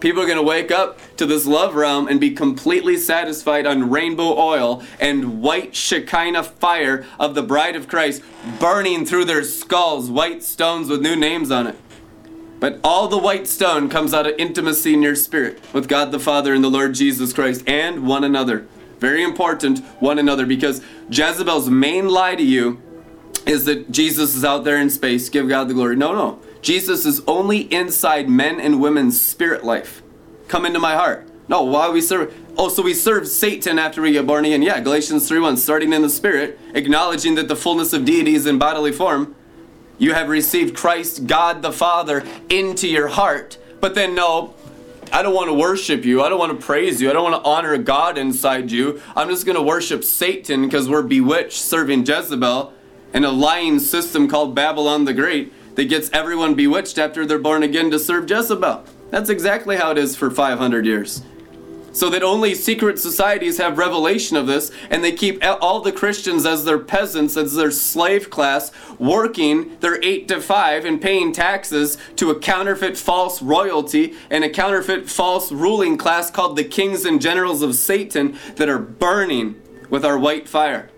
People 0.00 0.22
are 0.22 0.26
going 0.26 0.36
to 0.36 0.42
wake 0.42 0.70
up 0.70 0.98
to 1.16 1.24
this 1.24 1.46
love 1.46 1.74
realm 1.74 2.06
and 2.06 2.20
be 2.20 2.30
completely 2.30 2.98
satisfied 2.98 3.66
on 3.66 3.88
rainbow 3.88 4.36
oil 4.36 4.82
and 5.00 5.40
white 5.40 5.74
Shekinah 5.74 6.42
fire 6.42 7.06
of 7.18 7.34
the 7.34 7.42
bride 7.42 7.76
of 7.76 7.88
Christ 7.88 8.22
burning 8.60 9.06
through 9.06 9.24
their 9.24 9.42
skulls, 9.42 10.10
white 10.10 10.42
stones 10.42 10.90
with 10.90 11.00
new 11.00 11.16
names 11.16 11.50
on 11.50 11.66
it. 11.66 11.76
But 12.58 12.80
all 12.82 13.08
the 13.08 13.18
white 13.18 13.46
stone 13.46 13.88
comes 13.88 14.14
out 14.14 14.26
of 14.26 14.34
intimacy 14.38 14.94
in 14.94 15.02
your 15.02 15.14
spirit 15.14 15.62
with 15.72 15.88
God 15.88 16.10
the 16.10 16.18
Father 16.18 16.54
and 16.54 16.64
the 16.64 16.70
Lord 16.70 16.94
Jesus 16.94 17.32
Christ 17.32 17.62
and 17.66 18.06
one 18.06 18.24
another. 18.24 18.66
Very 18.98 19.22
important, 19.22 19.80
one 20.00 20.18
another, 20.18 20.46
because 20.46 20.80
Jezebel's 21.10 21.68
main 21.68 22.08
lie 22.08 22.34
to 22.34 22.42
you 22.42 22.80
is 23.46 23.66
that 23.66 23.90
Jesus 23.90 24.34
is 24.34 24.44
out 24.44 24.64
there 24.64 24.78
in 24.78 24.88
space. 24.90 25.28
Give 25.28 25.48
God 25.48 25.68
the 25.68 25.74
glory. 25.74 25.96
No, 25.96 26.12
no. 26.12 26.40
Jesus 26.62 27.04
is 27.04 27.20
only 27.28 27.72
inside 27.72 28.28
men 28.28 28.58
and 28.58 28.80
women's 28.80 29.20
spirit 29.20 29.62
life. 29.62 30.02
Come 30.48 30.64
into 30.66 30.80
my 30.80 30.94
heart. 30.94 31.28
No, 31.48 31.62
why 31.62 31.90
we 31.90 32.00
serve? 32.00 32.34
Oh, 32.56 32.68
so 32.68 32.82
we 32.82 32.92
serve 32.92 33.28
Satan 33.28 33.78
after 33.78 34.02
we 34.02 34.12
get 34.12 34.26
born 34.26 34.44
again. 34.44 34.62
Yeah, 34.62 34.80
Galatians 34.80 35.28
3:1, 35.28 35.58
starting 35.58 35.92
in 35.92 36.02
the 36.02 36.10
spirit, 36.10 36.58
acknowledging 36.74 37.36
that 37.36 37.46
the 37.46 37.54
fullness 37.54 37.92
of 37.92 38.04
deity 38.04 38.34
is 38.34 38.46
in 38.46 38.58
bodily 38.58 38.90
form 38.90 39.35
you 39.98 40.12
have 40.12 40.28
received 40.28 40.76
Christ, 40.76 41.26
God 41.26 41.62
the 41.62 41.72
Father, 41.72 42.22
into 42.48 42.88
your 42.88 43.08
heart. 43.08 43.58
But 43.80 43.94
then, 43.94 44.14
no, 44.14 44.54
I 45.12 45.22
don't 45.22 45.34
want 45.34 45.48
to 45.48 45.54
worship 45.54 46.04
you. 46.04 46.22
I 46.22 46.28
don't 46.28 46.38
want 46.38 46.58
to 46.58 46.66
praise 46.66 47.00
you. 47.00 47.10
I 47.10 47.12
don't 47.12 47.30
want 47.30 47.42
to 47.42 47.48
honor 47.48 47.76
God 47.78 48.18
inside 48.18 48.70
you. 48.70 49.00
I'm 49.14 49.28
just 49.28 49.46
going 49.46 49.56
to 49.56 49.62
worship 49.62 50.04
Satan 50.04 50.62
because 50.62 50.88
we're 50.88 51.02
bewitched 51.02 51.60
serving 51.60 52.06
Jezebel 52.06 52.72
and 53.12 53.24
a 53.24 53.30
lying 53.30 53.78
system 53.78 54.28
called 54.28 54.54
Babylon 54.54 55.04
the 55.04 55.14
Great 55.14 55.52
that 55.76 55.84
gets 55.84 56.10
everyone 56.12 56.54
bewitched 56.54 56.98
after 56.98 57.24
they're 57.24 57.38
born 57.38 57.62
again 57.62 57.90
to 57.90 57.98
serve 57.98 58.28
Jezebel. 58.28 58.84
That's 59.10 59.30
exactly 59.30 59.76
how 59.76 59.92
it 59.92 59.98
is 59.98 60.16
for 60.16 60.30
500 60.30 60.84
years 60.84 61.22
so 61.96 62.10
that 62.10 62.22
only 62.22 62.54
secret 62.54 62.98
societies 62.98 63.56
have 63.56 63.78
revelation 63.78 64.36
of 64.36 64.46
this, 64.46 64.70
and 64.90 65.02
they 65.02 65.12
keep 65.12 65.42
all 65.42 65.80
the 65.80 65.90
Christians 65.90 66.44
as 66.44 66.66
their 66.66 66.78
peasants, 66.78 67.38
as 67.38 67.54
their 67.54 67.70
slave 67.70 68.28
class, 68.28 68.70
working 68.98 69.78
their 69.80 69.98
8 70.04 70.28
to 70.28 70.42
5 70.42 70.84
and 70.84 71.00
paying 71.00 71.32
taxes 71.32 71.96
to 72.16 72.30
a 72.30 72.38
counterfeit 72.38 72.98
false 72.98 73.40
royalty 73.40 74.14
and 74.30 74.44
a 74.44 74.50
counterfeit 74.50 75.08
false 75.08 75.50
ruling 75.50 75.96
class 75.96 76.30
called 76.30 76.56
the 76.56 76.64
kings 76.64 77.06
and 77.06 77.18
generals 77.18 77.62
of 77.62 77.74
Satan 77.74 78.36
that 78.56 78.68
are 78.68 78.78
burning 78.78 79.58
with 79.88 80.04
our 80.04 80.18
white 80.18 80.46
fire. 80.46 80.90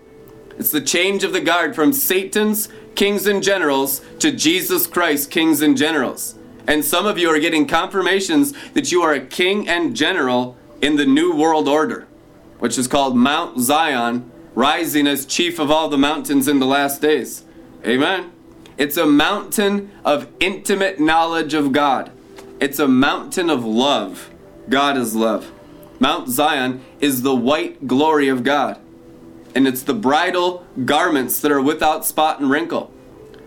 It's 0.57 0.71
the 0.71 0.81
change 0.81 1.23
of 1.23 1.31
the 1.31 1.39
guard 1.39 1.75
from 1.75 1.93
Satan's 1.93 2.67
kings 2.95 3.25
and 3.25 3.41
generals 3.41 4.01
to 4.19 4.33
Jesus 4.33 4.85
Christ, 4.85 5.31
kings 5.31 5.61
and 5.61 5.77
generals. 5.77 6.35
And 6.67 6.83
some 6.83 7.05
of 7.05 7.17
you 7.17 7.29
are 7.29 7.39
getting 7.39 7.65
confirmations 7.67 8.53
that 8.73 8.91
you 8.91 9.01
are 9.01 9.13
a 9.13 9.25
king 9.25 9.69
and 9.69 9.95
general 9.95 10.57
in 10.81 10.95
the 10.95 11.05
New 11.05 11.35
World 11.35 11.67
Order, 11.67 12.07
which 12.59 12.77
is 12.77 12.87
called 12.87 13.15
Mount 13.15 13.59
Zion, 13.59 14.31
rising 14.55 15.07
as 15.07 15.25
chief 15.25 15.59
of 15.59 15.69
all 15.71 15.89
the 15.89 15.97
mountains 15.97 16.47
in 16.47 16.59
the 16.59 16.65
last 16.65 17.01
days. 17.01 17.43
Amen. 17.85 18.31
It's 18.77 18.97
a 18.97 19.05
mountain 19.05 19.91
of 20.05 20.27
intimate 20.39 20.99
knowledge 20.99 21.53
of 21.53 21.71
God. 21.71 22.11
It's 22.59 22.79
a 22.79 22.87
mountain 22.87 23.49
of 23.49 23.65
love. 23.65 24.29
God 24.69 24.97
is 24.97 25.15
love. 25.15 25.51
Mount 25.99 26.29
Zion 26.29 26.81
is 26.99 27.21
the 27.21 27.35
white 27.35 27.87
glory 27.87 28.29
of 28.29 28.43
God. 28.43 28.79
And 29.53 29.67
it's 29.67 29.83
the 29.83 29.93
bridal 29.93 30.65
garments 30.85 31.41
that 31.41 31.51
are 31.51 31.61
without 31.61 32.05
spot 32.05 32.39
and 32.39 32.49
wrinkle. 32.49 32.93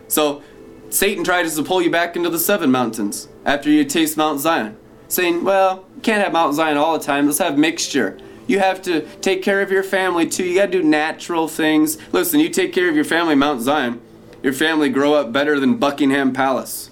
So 0.09 0.43
Satan 0.91 1.25
tries 1.25 1.57
to 1.57 1.63
pull 1.63 1.81
you 1.81 1.91
back 1.91 2.17
into 2.17 2.29
the 2.29 2.39
seven 2.39 2.71
mountains 2.71 3.29
after 3.47 3.71
you 3.71 3.85
taste 3.85 4.17
Mount 4.17 4.41
Zion 4.41 4.77
saying, 5.13 5.45
well, 5.45 5.85
can't 6.03 6.23
have 6.23 6.33
Mount 6.33 6.55
Zion 6.55 6.79
all 6.79 6.99
the 6.99 7.05
time. 7.05 7.27
Let's 7.27 7.39
have 7.39 7.59
mixture. 7.59 8.19
You 8.47 8.59
have 8.59 8.81
to 8.83 9.03
take 9.19 9.43
care 9.43 9.61
of 9.61 9.71
your 9.71 9.83
family 9.83 10.27
too. 10.27 10.45
You 10.45 10.55
got 10.57 10.67
to 10.67 10.73
do 10.73 10.83
natural 10.83 11.49
things. 11.49 11.99
Listen, 12.13 12.41
you 12.41 12.49
take 12.49 12.73
care 12.73 12.89
of 12.89 12.97
your 12.97 13.05
family, 13.05 13.35
Mount 13.35 13.61
Zion, 13.61 14.01
your 14.43 14.53
family 14.53 14.89
grow 14.89 15.15
up 15.15 15.33
better 15.33 15.61
than 15.61 15.77
Buckingham 15.77 16.33
Palace. 16.33 16.91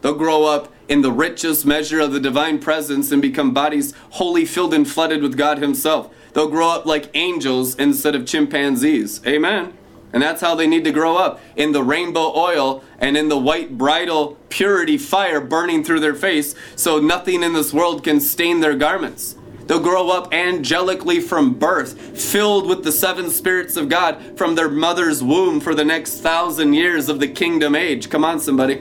They'll 0.00 0.14
grow 0.14 0.44
up 0.44 0.72
in 0.88 1.02
the 1.02 1.10
richest 1.10 1.66
measure 1.66 2.00
of 2.00 2.12
the 2.12 2.20
divine 2.20 2.60
presence 2.60 3.10
and 3.10 3.20
become 3.20 3.52
bodies 3.52 3.92
wholly 4.10 4.44
filled 4.44 4.72
and 4.72 4.88
flooded 4.88 5.20
with 5.20 5.36
God 5.36 5.58
Himself. 5.58 6.14
They'll 6.32 6.48
grow 6.48 6.68
up 6.68 6.86
like 6.86 7.10
angels 7.14 7.74
instead 7.74 8.14
of 8.14 8.26
chimpanzees. 8.26 9.26
Amen. 9.26 9.72
And 10.16 10.22
that's 10.22 10.40
how 10.40 10.54
they 10.54 10.66
need 10.66 10.84
to 10.84 10.92
grow 10.92 11.18
up 11.18 11.40
in 11.56 11.72
the 11.72 11.82
rainbow 11.82 12.32
oil 12.34 12.82
and 12.98 13.18
in 13.18 13.28
the 13.28 13.36
white 13.36 13.76
bridal 13.76 14.38
purity 14.48 14.96
fire 14.96 15.42
burning 15.42 15.84
through 15.84 16.00
their 16.00 16.14
face, 16.14 16.54
so 16.74 16.98
nothing 16.98 17.42
in 17.42 17.52
this 17.52 17.70
world 17.70 18.02
can 18.02 18.18
stain 18.20 18.60
their 18.60 18.74
garments. 18.74 19.36
They'll 19.66 19.78
grow 19.78 20.08
up 20.08 20.32
angelically 20.32 21.20
from 21.20 21.58
birth, 21.58 22.00
filled 22.18 22.66
with 22.66 22.82
the 22.82 22.92
seven 22.92 23.28
spirits 23.28 23.76
of 23.76 23.90
God 23.90 24.38
from 24.38 24.54
their 24.54 24.70
mother's 24.70 25.22
womb 25.22 25.60
for 25.60 25.74
the 25.74 25.84
next 25.84 26.22
thousand 26.22 26.72
years 26.72 27.10
of 27.10 27.20
the 27.20 27.28
kingdom 27.28 27.74
age. 27.74 28.08
Come 28.08 28.24
on, 28.24 28.40
somebody. 28.40 28.80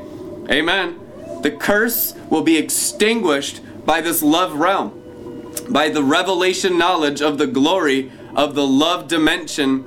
Amen. 0.50 0.98
The 1.42 1.52
curse 1.52 2.14
will 2.30 2.44
be 2.44 2.56
extinguished 2.56 3.60
by 3.86 4.00
this 4.00 4.24
love 4.24 4.54
realm, 4.54 5.52
by 5.68 5.90
the 5.90 6.02
revelation 6.02 6.78
knowledge 6.78 7.22
of 7.22 7.38
the 7.38 7.48
glory 7.48 8.10
of 8.38 8.56
the 8.56 8.66
love 8.66 9.10
dimension 9.10 9.86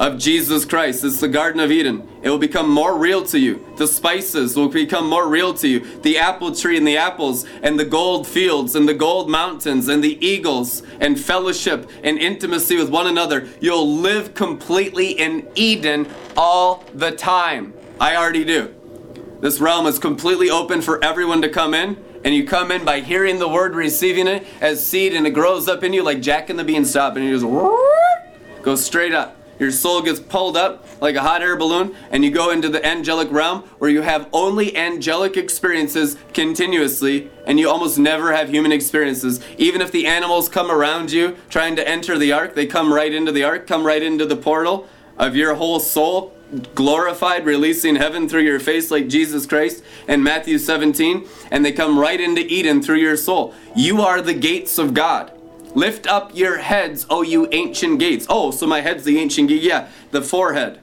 of 0.00 0.16
Jesus 0.16 0.64
Christ. 0.64 1.04
It's 1.04 1.20
the 1.20 1.28
Garden 1.28 1.60
of 1.60 1.70
Eden. 1.70 2.08
It 2.22 2.30
will 2.30 2.38
become 2.38 2.70
more 2.70 2.96
real 2.96 3.22
to 3.26 3.38
you. 3.38 3.64
The 3.76 3.86
spices 3.86 4.56
will 4.56 4.70
become 4.70 5.06
more 5.06 5.28
real 5.28 5.52
to 5.54 5.68
you. 5.68 5.80
The 6.00 6.16
apple 6.16 6.54
tree 6.54 6.78
and 6.78 6.88
the 6.88 6.96
apples 6.96 7.44
and 7.62 7.78
the 7.78 7.84
gold 7.84 8.26
fields 8.26 8.74
and 8.74 8.88
the 8.88 8.94
gold 8.94 9.28
mountains 9.28 9.88
and 9.88 10.02
the 10.02 10.26
eagles 10.26 10.82
and 11.00 11.20
fellowship 11.20 11.88
and 12.02 12.18
intimacy 12.18 12.78
with 12.78 12.88
one 12.88 13.08
another. 13.08 13.46
You'll 13.60 13.94
live 13.94 14.32
completely 14.32 15.10
in 15.10 15.46
Eden 15.54 16.08
all 16.34 16.82
the 16.94 17.10
time. 17.12 17.74
I 18.00 18.16
already 18.16 18.44
do. 18.44 18.74
This 19.40 19.60
realm 19.60 19.86
is 19.86 19.98
completely 19.98 20.48
open 20.48 20.80
for 20.80 21.02
everyone 21.04 21.42
to 21.42 21.50
come 21.50 21.74
in. 21.74 22.02
And 22.24 22.34
you 22.34 22.46
come 22.46 22.70
in 22.70 22.84
by 22.84 23.00
hearing 23.00 23.38
the 23.38 23.48
word, 23.48 23.74
receiving 23.74 24.26
it 24.26 24.46
as 24.60 24.86
seed, 24.86 25.14
and 25.14 25.26
it 25.26 25.30
grows 25.30 25.68
up 25.68 25.82
in 25.82 25.94
you 25.94 26.02
like 26.02 26.20
Jack 26.20 26.50
and 26.50 26.58
the 26.58 26.64
Beanstalk, 26.64 27.16
and 27.16 27.24
you 27.24 27.32
just 27.32 28.62
goes 28.62 28.84
straight 28.84 29.14
up 29.14 29.39
your 29.60 29.70
soul 29.70 30.02
gets 30.02 30.18
pulled 30.18 30.56
up 30.56 30.84
like 31.00 31.14
a 31.14 31.20
hot 31.20 31.42
air 31.42 31.56
balloon, 31.56 31.94
and 32.10 32.24
you 32.24 32.30
go 32.30 32.50
into 32.50 32.68
the 32.68 32.84
angelic 32.84 33.30
realm 33.30 33.60
where 33.78 33.90
you 33.90 34.00
have 34.00 34.28
only 34.32 34.76
angelic 34.76 35.36
experiences 35.36 36.16
continuously, 36.34 37.30
and 37.46 37.60
you 37.60 37.68
almost 37.68 37.98
never 37.98 38.32
have 38.32 38.48
human 38.48 38.72
experiences. 38.72 39.40
Even 39.58 39.80
if 39.80 39.92
the 39.92 40.06
animals 40.06 40.48
come 40.48 40.70
around 40.70 41.12
you 41.12 41.36
trying 41.50 41.76
to 41.76 41.86
enter 41.86 42.18
the 42.18 42.32
ark, 42.32 42.54
they 42.54 42.66
come 42.66 42.92
right 42.92 43.12
into 43.12 43.30
the 43.30 43.44
ark, 43.44 43.66
come 43.66 43.86
right 43.86 44.02
into 44.02 44.26
the 44.26 44.36
portal 44.36 44.88
of 45.18 45.36
your 45.36 45.54
whole 45.54 45.78
soul, 45.78 46.34
glorified, 46.74 47.44
releasing 47.44 47.96
heaven 47.96 48.28
through 48.28 48.40
your 48.40 48.58
face 48.58 48.90
like 48.90 49.08
Jesus 49.08 49.44
Christ 49.44 49.84
in 50.08 50.22
Matthew 50.22 50.58
17, 50.58 51.28
and 51.50 51.64
they 51.64 51.72
come 51.72 51.98
right 51.98 52.20
into 52.20 52.40
Eden 52.40 52.82
through 52.82 52.96
your 52.96 53.16
soul. 53.16 53.54
You 53.76 54.00
are 54.00 54.22
the 54.22 54.34
gates 54.34 54.78
of 54.78 54.94
God. 54.94 55.32
Lift 55.74 56.06
up 56.06 56.34
your 56.34 56.58
heads, 56.58 57.06
O 57.08 57.22
you 57.22 57.48
ancient 57.52 57.98
gates. 57.98 58.26
Oh, 58.28 58.50
so 58.50 58.66
my 58.66 58.80
head's 58.80 59.04
the 59.04 59.18
ancient 59.18 59.48
gate. 59.48 59.62
Yeah, 59.62 59.88
the 60.10 60.22
forehead. 60.22 60.80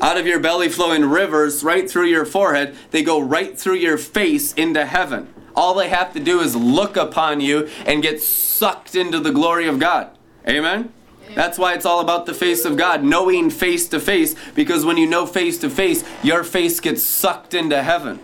Out 0.00 0.16
of 0.16 0.26
your 0.26 0.40
belly 0.40 0.68
flowing 0.68 1.04
rivers 1.04 1.64
right 1.64 1.90
through 1.90 2.06
your 2.06 2.24
forehead. 2.24 2.76
They 2.90 3.02
go 3.02 3.20
right 3.20 3.58
through 3.58 3.76
your 3.76 3.98
face 3.98 4.52
into 4.54 4.84
heaven. 4.86 5.32
All 5.56 5.74
they 5.74 5.88
have 5.88 6.12
to 6.12 6.20
do 6.20 6.40
is 6.40 6.54
look 6.54 6.96
upon 6.96 7.40
you 7.40 7.68
and 7.84 8.02
get 8.02 8.22
sucked 8.22 8.94
into 8.94 9.18
the 9.18 9.32
glory 9.32 9.66
of 9.66 9.78
God. 9.78 10.10
Amen? 10.48 10.92
That's 11.34 11.58
why 11.58 11.74
it's 11.74 11.84
all 11.84 12.00
about 12.00 12.26
the 12.26 12.34
face 12.34 12.64
of 12.64 12.76
God, 12.76 13.04
knowing 13.04 13.50
face 13.50 13.88
to 13.88 14.00
face, 14.00 14.34
because 14.54 14.84
when 14.84 14.96
you 14.96 15.06
know 15.06 15.26
face 15.26 15.58
to 15.58 15.70
face, 15.70 16.04
your 16.22 16.42
face 16.42 16.80
gets 16.80 17.02
sucked 17.02 17.54
into 17.54 17.82
heaven. 17.82 18.20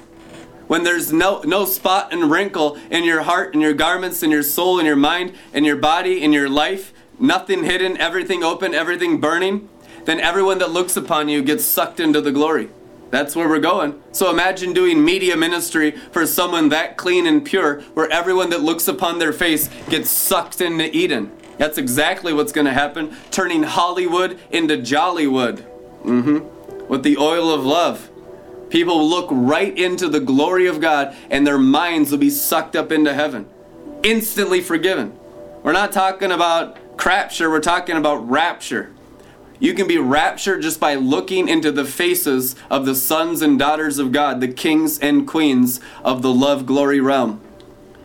When 0.66 0.84
there's 0.84 1.12
no, 1.12 1.42
no 1.42 1.64
spot 1.64 2.12
and 2.12 2.30
wrinkle 2.30 2.76
in 2.90 3.04
your 3.04 3.22
heart 3.22 3.54
and 3.54 3.62
your 3.62 3.74
garments 3.74 4.22
and 4.22 4.32
your 4.32 4.42
soul 4.42 4.78
and 4.78 4.86
your 4.86 4.96
mind 4.96 5.34
and 5.52 5.66
your 5.66 5.76
body 5.76 6.24
and 6.24 6.32
your 6.32 6.48
life, 6.48 6.92
nothing 7.18 7.64
hidden, 7.64 7.96
everything 7.98 8.42
open, 8.42 8.74
everything 8.74 9.20
burning, 9.20 9.68
then 10.04 10.20
everyone 10.20 10.58
that 10.58 10.70
looks 10.70 10.96
upon 10.96 11.28
you 11.28 11.42
gets 11.42 11.64
sucked 11.64 12.00
into 12.00 12.20
the 12.20 12.32
glory. 12.32 12.68
That's 13.10 13.36
where 13.36 13.48
we're 13.48 13.60
going. 13.60 14.02
So 14.12 14.30
imagine 14.30 14.72
doing 14.72 15.04
media 15.04 15.36
ministry 15.36 15.92
for 15.92 16.26
someone 16.26 16.70
that 16.70 16.96
clean 16.96 17.26
and 17.26 17.44
pure, 17.44 17.80
where 17.94 18.10
everyone 18.10 18.50
that 18.50 18.62
looks 18.62 18.88
upon 18.88 19.18
their 19.18 19.32
face 19.32 19.70
gets 19.88 20.10
sucked 20.10 20.60
into 20.60 20.94
Eden. 20.96 21.30
That's 21.56 21.78
exactly 21.78 22.32
what's 22.32 22.50
going 22.50 22.66
to 22.66 22.72
happen, 22.72 23.16
turning 23.30 23.62
Hollywood 23.62 24.40
into 24.50 24.78
Jollywood. 24.78 25.64
Mm-hmm. 26.02 26.88
With 26.88 27.02
the 27.02 27.16
oil 27.16 27.54
of 27.54 27.64
love. 27.64 28.10
People 28.70 28.98
will 28.98 29.08
look 29.08 29.28
right 29.30 29.76
into 29.76 30.08
the 30.08 30.20
glory 30.20 30.66
of 30.66 30.80
God 30.80 31.16
and 31.30 31.46
their 31.46 31.58
minds 31.58 32.10
will 32.10 32.18
be 32.18 32.30
sucked 32.30 32.74
up 32.74 32.90
into 32.90 33.14
heaven. 33.14 33.46
Instantly 34.02 34.60
forgiven. 34.60 35.18
We're 35.62 35.72
not 35.72 35.92
talking 35.92 36.32
about 36.32 36.96
crapture, 36.96 37.50
we're 37.50 37.60
talking 37.60 37.96
about 37.96 38.28
rapture. 38.28 38.92
You 39.60 39.72
can 39.74 39.86
be 39.86 39.98
raptured 39.98 40.62
just 40.62 40.80
by 40.80 40.94
looking 40.94 41.48
into 41.48 41.70
the 41.70 41.84
faces 41.84 42.56
of 42.70 42.84
the 42.84 42.94
sons 42.94 43.40
and 43.40 43.58
daughters 43.58 43.98
of 43.98 44.12
God, 44.12 44.40
the 44.40 44.48
kings 44.48 44.98
and 44.98 45.26
queens 45.26 45.80
of 46.04 46.22
the 46.22 46.32
love 46.32 46.66
glory 46.66 47.00
realm. 47.00 47.40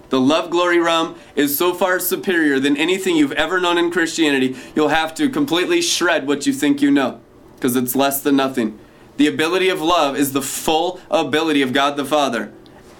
The 0.09 0.19
love 0.19 0.49
glory 0.49 0.79
realm 0.79 1.15
is 1.35 1.57
so 1.57 1.73
far 1.73 1.99
superior 1.99 2.59
than 2.59 2.77
anything 2.77 3.15
you've 3.15 3.31
ever 3.33 3.59
known 3.59 3.77
in 3.77 3.91
Christianity, 3.91 4.55
you'll 4.75 4.89
have 4.89 5.13
to 5.15 5.29
completely 5.29 5.81
shred 5.81 6.27
what 6.27 6.47
you 6.47 6.53
think 6.53 6.81
you 6.81 6.91
know 6.91 7.19
because 7.55 7.75
it's 7.75 7.95
less 7.95 8.21
than 8.21 8.35
nothing. 8.37 8.79
The 9.19 9.27
ability 9.27 9.67
of 9.67 9.81
love 9.81 10.15
is 10.15 10.31
the 10.31 10.41
full 10.41 11.01
ability 11.11 11.61
of 11.61 11.73
God 11.73 11.97
the 11.97 12.05
Father, 12.05 12.53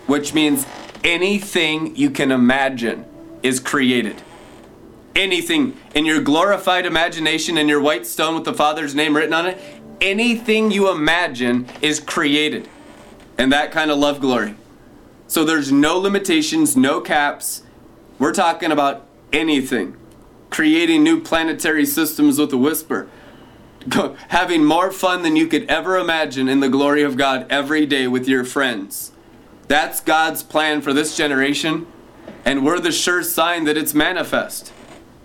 which 0.05 0.33
means 0.33 0.65
anything 1.01 1.95
you 1.95 2.09
can 2.09 2.29
imagine 2.29 3.05
is 3.41 3.61
created. 3.61 4.21
Anything 5.15 5.77
in 5.95 6.03
your 6.03 6.21
glorified 6.21 6.85
imagination 6.85 7.57
in 7.57 7.69
your 7.69 7.79
white 7.79 8.05
stone 8.05 8.35
with 8.35 8.43
the 8.43 8.53
Father's 8.53 8.93
name 8.93 9.15
written 9.15 9.33
on 9.33 9.45
it, 9.45 9.61
anything 10.01 10.71
you 10.71 10.91
imagine 10.91 11.67
is 11.81 12.01
created. 12.01 12.67
And 13.37 13.49
that 13.53 13.71
kind 13.71 13.89
of 13.89 13.97
love 13.97 14.19
glory. 14.19 14.55
So 15.27 15.45
there's 15.45 15.71
no 15.71 15.97
limitations, 15.97 16.75
no 16.75 16.99
caps. 16.99 17.63
We're 18.19 18.33
talking 18.33 18.73
about 18.73 19.07
anything. 19.31 19.95
Creating 20.49 21.01
new 21.01 21.21
planetary 21.21 21.85
systems 21.85 22.37
with 22.37 22.51
a 22.51 22.57
whisper. 22.57 23.09
Having 24.29 24.65
more 24.65 24.91
fun 24.91 25.23
than 25.23 25.35
you 25.35 25.47
could 25.47 25.65
ever 25.69 25.97
imagine 25.97 26.49
in 26.49 26.59
the 26.59 26.69
glory 26.69 27.03
of 27.03 27.17
God 27.17 27.45
every 27.49 27.85
day 27.85 28.07
with 28.07 28.27
your 28.27 28.43
friends. 28.43 29.11
That's 29.67 30.01
God's 30.01 30.43
plan 30.43 30.81
for 30.81 30.93
this 30.93 31.15
generation, 31.15 31.87
and 32.43 32.65
we're 32.65 32.79
the 32.79 32.91
sure 32.91 33.23
sign 33.23 33.65
that 33.65 33.77
it's 33.77 33.93
manifest. 33.93 34.73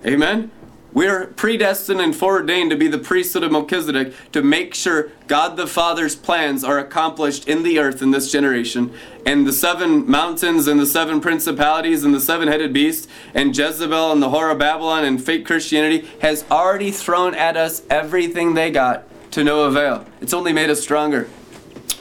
Amen? 0.07 0.51
We're 0.94 1.26
predestined 1.26 2.00
and 2.00 2.14
foreordained 2.14 2.70
to 2.70 2.76
be 2.76 2.87
the 2.87 2.98
priesthood 2.98 3.42
of 3.42 3.50
Melchizedek 3.50 4.14
to 4.30 4.42
make 4.42 4.76
sure 4.76 5.11
God 5.26 5.57
the 5.57 5.66
Father's 5.66 6.14
plans 6.14 6.62
are 6.62 6.78
accomplished 6.78 7.48
in 7.48 7.64
the 7.64 7.80
earth 7.80 8.00
in 8.00 8.12
this 8.12 8.30
generation. 8.30 8.94
And 9.26 9.44
the 9.44 9.52
seven 9.52 10.09
mountains 10.09 10.68
and 10.68 10.78
the 10.78 10.87
seven 10.87 11.20
principalities 11.20 12.04
and 12.04 12.14
the 12.14 12.20
seven 12.20 12.46
headed 12.46 12.72
beast 12.72 13.11
and 13.35 13.57
Jezebel 13.57 14.12
and 14.12 14.22
the 14.22 14.28
whore 14.28 14.52
of 14.52 14.59
Babylon 14.59 15.04
and 15.04 15.22
fake 15.22 15.44
Christianity 15.44 16.09
has 16.20 16.44
already 16.48 16.92
thrown 16.92 17.35
at 17.35 17.57
us 17.57 17.83
everything 17.90 18.54
they 18.54 18.70
got 18.70 19.04
to 19.33 19.42
no 19.42 19.64
avail. 19.64 20.07
It's 20.20 20.33
only 20.33 20.52
made 20.52 20.70
us 20.70 20.80
stronger. 20.80 21.28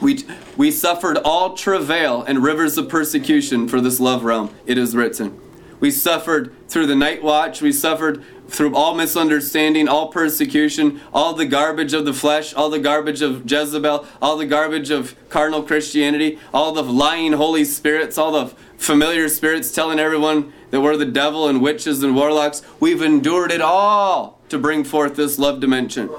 We, 0.00 0.24
we 0.56 0.70
suffered 0.70 1.18
all 1.18 1.56
travail 1.56 2.22
and 2.22 2.44
rivers 2.44 2.78
of 2.78 2.88
persecution 2.88 3.66
for 3.66 3.80
this 3.80 3.98
love 3.98 4.22
realm, 4.22 4.54
it 4.66 4.78
is 4.78 4.94
written. 4.94 5.40
We 5.80 5.90
suffered 5.90 6.54
through 6.68 6.86
the 6.86 6.96
night 6.96 7.22
watch. 7.22 7.60
We 7.60 7.72
suffered 7.72 8.22
through 8.48 8.74
all 8.74 8.94
misunderstanding, 8.94 9.88
all 9.88 10.08
persecution, 10.08 11.00
all 11.12 11.34
the 11.34 11.46
garbage 11.46 11.92
of 11.92 12.04
the 12.04 12.12
flesh, 12.12 12.54
all 12.54 12.70
the 12.70 12.78
garbage 12.78 13.22
of 13.22 13.50
Jezebel, 13.50 14.06
all 14.20 14.36
the 14.36 14.46
garbage 14.46 14.90
of 14.90 15.16
carnal 15.28 15.62
Christianity, 15.62 16.38
all 16.52 16.72
the 16.72 16.82
lying 16.82 17.32
Holy 17.32 17.64
Spirits, 17.64 18.18
all 18.18 18.32
the 18.32 18.54
familiar 18.76 19.28
spirits 19.28 19.72
telling 19.72 19.98
everyone 19.98 20.52
that 20.70 20.80
we're 20.80 20.96
the 20.96 21.04
devil 21.04 21.48
and 21.48 21.60
witches 21.62 22.02
and 22.02 22.14
warlocks. 22.14 22.62
We've 22.80 23.02
endured 23.02 23.50
it 23.50 23.60
all 23.60 24.40
to 24.48 24.58
bring 24.58 24.84
forth 24.84 25.16
this 25.16 25.38
love 25.38 25.60
dimension. 25.60 26.10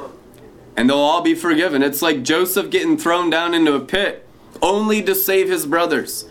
And 0.76 0.90
they'll 0.90 0.98
all 0.98 1.22
be 1.22 1.36
forgiven. 1.36 1.84
It's 1.84 2.02
like 2.02 2.24
Joseph 2.24 2.70
getting 2.70 2.98
thrown 2.98 3.30
down 3.30 3.54
into 3.54 3.74
a 3.74 3.80
pit 3.80 4.28
only 4.62 5.02
to 5.04 5.16
save 5.16 5.50
his 5.50 5.66
brothers. 5.66 6.28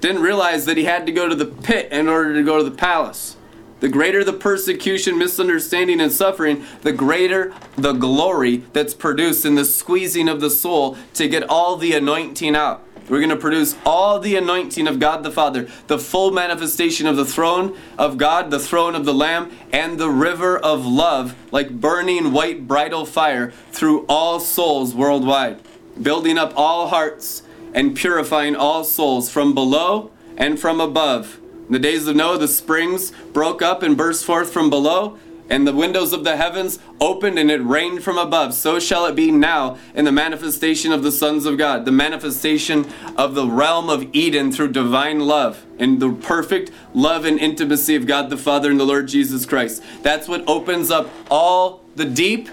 Didn't 0.00 0.22
realize 0.22 0.64
that 0.64 0.76
he 0.76 0.84
had 0.84 1.06
to 1.06 1.12
go 1.12 1.28
to 1.28 1.34
the 1.34 1.46
pit 1.46 1.92
in 1.92 2.08
order 2.08 2.34
to 2.34 2.42
go 2.42 2.58
to 2.58 2.64
the 2.64 2.76
palace. 2.76 3.36
The 3.80 3.88
greater 3.88 4.22
the 4.22 4.32
persecution, 4.34 5.18
misunderstanding, 5.18 6.00
and 6.00 6.12
suffering, 6.12 6.64
the 6.82 6.92
greater 6.92 7.54
the 7.76 7.92
glory 7.92 8.58
that's 8.72 8.92
produced 8.92 9.44
in 9.44 9.54
the 9.54 9.64
squeezing 9.64 10.28
of 10.28 10.40
the 10.40 10.50
soul 10.50 10.98
to 11.14 11.28
get 11.28 11.48
all 11.48 11.76
the 11.76 11.94
anointing 11.94 12.56
out. 12.56 12.84
We're 13.08 13.18
going 13.18 13.30
to 13.30 13.36
produce 13.36 13.74
all 13.84 14.20
the 14.20 14.36
anointing 14.36 14.86
of 14.86 15.00
God 15.00 15.24
the 15.24 15.32
Father, 15.32 15.66
the 15.88 15.98
full 15.98 16.30
manifestation 16.30 17.06
of 17.06 17.16
the 17.16 17.24
throne 17.24 17.76
of 17.98 18.18
God, 18.18 18.50
the 18.50 18.60
throne 18.60 18.94
of 18.94 19.04
the 19.04 19.14
Lamb, 19.14 19.50
and 19.72 19.98
the 19.98 20.10
river 20.10 20.56
of 20.56 20.86
love, 20.86 21.34
like 21.50 21.80
burning 21.80 22.32
white 22.32 22.68
bridal 22.68 23.04
fire 23.04 23.50
through 23.72 24.06
all 24.08 24.38
souls 24.38 24.94
worldwide, 24.94 25.60
building 26.00 26.38
up 26.38 26.52
all 26.54 26.88
hearts 26.88 27.42
and 27.74 27.96
purifying 27.96 28.56
all 28.56 28.84
souls 28.84 29.30
from 29.30 29.54
below 29.54 30.10
and 30.36 30.58
from 30.58 30.80
above 30.80 31.40
in 31.70 31.74
the 31.74 31.78
days 31.78 32.08
of 32.08 32.16
Noah, 32.16 32.36
the 32.36 32.48
springs 32.48 33.12
broke 33.32 33.62
up 33.62 33.84
and 33.84 33.96
burst 33.96 34.24
forth 34.24 34.52
from 34.52 34.70
below, 34.70 35.16
and 35.48 35.68
the 35.68 35.72
windows 35.72 36.12
of 36.12 36.24
the 36.24 36.36
heavens 36.36 36.80
opened 37.00 37.38
and 37.38 37.48
it 37.48 37.62
rained 37.62 38.02
from 38.02 38.18
above. 38.18 38.54
So 38.54 38.80
shall 38.80 39.06
it 39.06 39.14
be 39.14 39.30
now 39.30 39.78
in 39.94 40.04
the 40.04 40.10
manifestation 40.10 40.90
of 40.90 41.04
the 41.04 41.12
sons 41.12 41.46
of 41.46 41.58
God, 41.58 41.84
the 41.84 41.92
manifestation 41.92 42.88
of 43.16 43.36
the 43.36 43.46
realm 43.46 43.88
of 43.88 44.12
Eden 44.12 44.50
through 44.50 44.72
divine 44.72 45.20
love 45.20 45.64
and 45.78 46.00
the 46.00 46.10
perfect 46.10 46.72
love 46.92 47.24
and 47.24 47.38
intimacy 47.38 47.94
of 47.94 48.04
God 48.04 48.30
the 48.30 48.36
Father 48.36 48.68
and 48.68 48.80
the 48.80 48.84
Lord 48.84 49.06
Jesus 49.06 49.46
Christ. 49.46 49.80
That's 50.02 50.26
what 50.26 50.42
opens 50.48 50.90
up 50.90 51.08
all 51.30 51.84
the 51.94 52.04
deep 52.04 52.48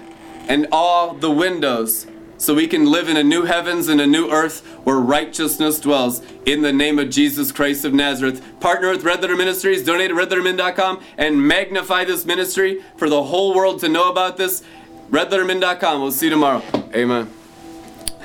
and 0.46 0.68
all 0.70 1.12
the 1.12 1.30
windows 1.32 2.06
so 2.38 2.54
we 2.54 2.66
can 2.66 2.86
live 2.86 3.08
in 3.08 3.16
a 3.16 3.22
new 3.22 3.44
heavens 3.44 3.88
and 3.88 4.00
a 4.00 4.06
new 4.06 4.30
earth 4.30 4.64
where 4.84 4.96
righteousness 4.96 5.78
dwells 5.80 6.22
in 6.46 6.62
the 6.62 6.72
name 6.72 6.98
of 6.98 7.10
Jesus 7.10 7.52
Christ 7.52 7.84
of 7.84 7.92
Nazareth. 7.92 8.42
Partner 8.60 8.90
with 8.90 9.04
Red 9.04 9.20
Letter 9.20 9.36
Ministries, 9.36 9.84
donate 9.84 10.10
at 10.10 10.16
redlettermin.com, 10.16 11.02
and 11.18 11.46
magnify 11.46 12.04
this 12.04 12.24
ministry 12.24 12.82
for 12.96 13.08
the 13.10 13.24
whole 13.24 13.54
world 13.54 13.80
to 13.80 13.88
know 13.88 14.10
about 14.10 14.36
this. 14.36 14.62
Redlettermin.com. 15.10 16.00
We'll 16.00 16.12
see 16.12 16.26
you 16.26 16.30
tomorrow. 16.30 16.62
Amen. 16.94 17.28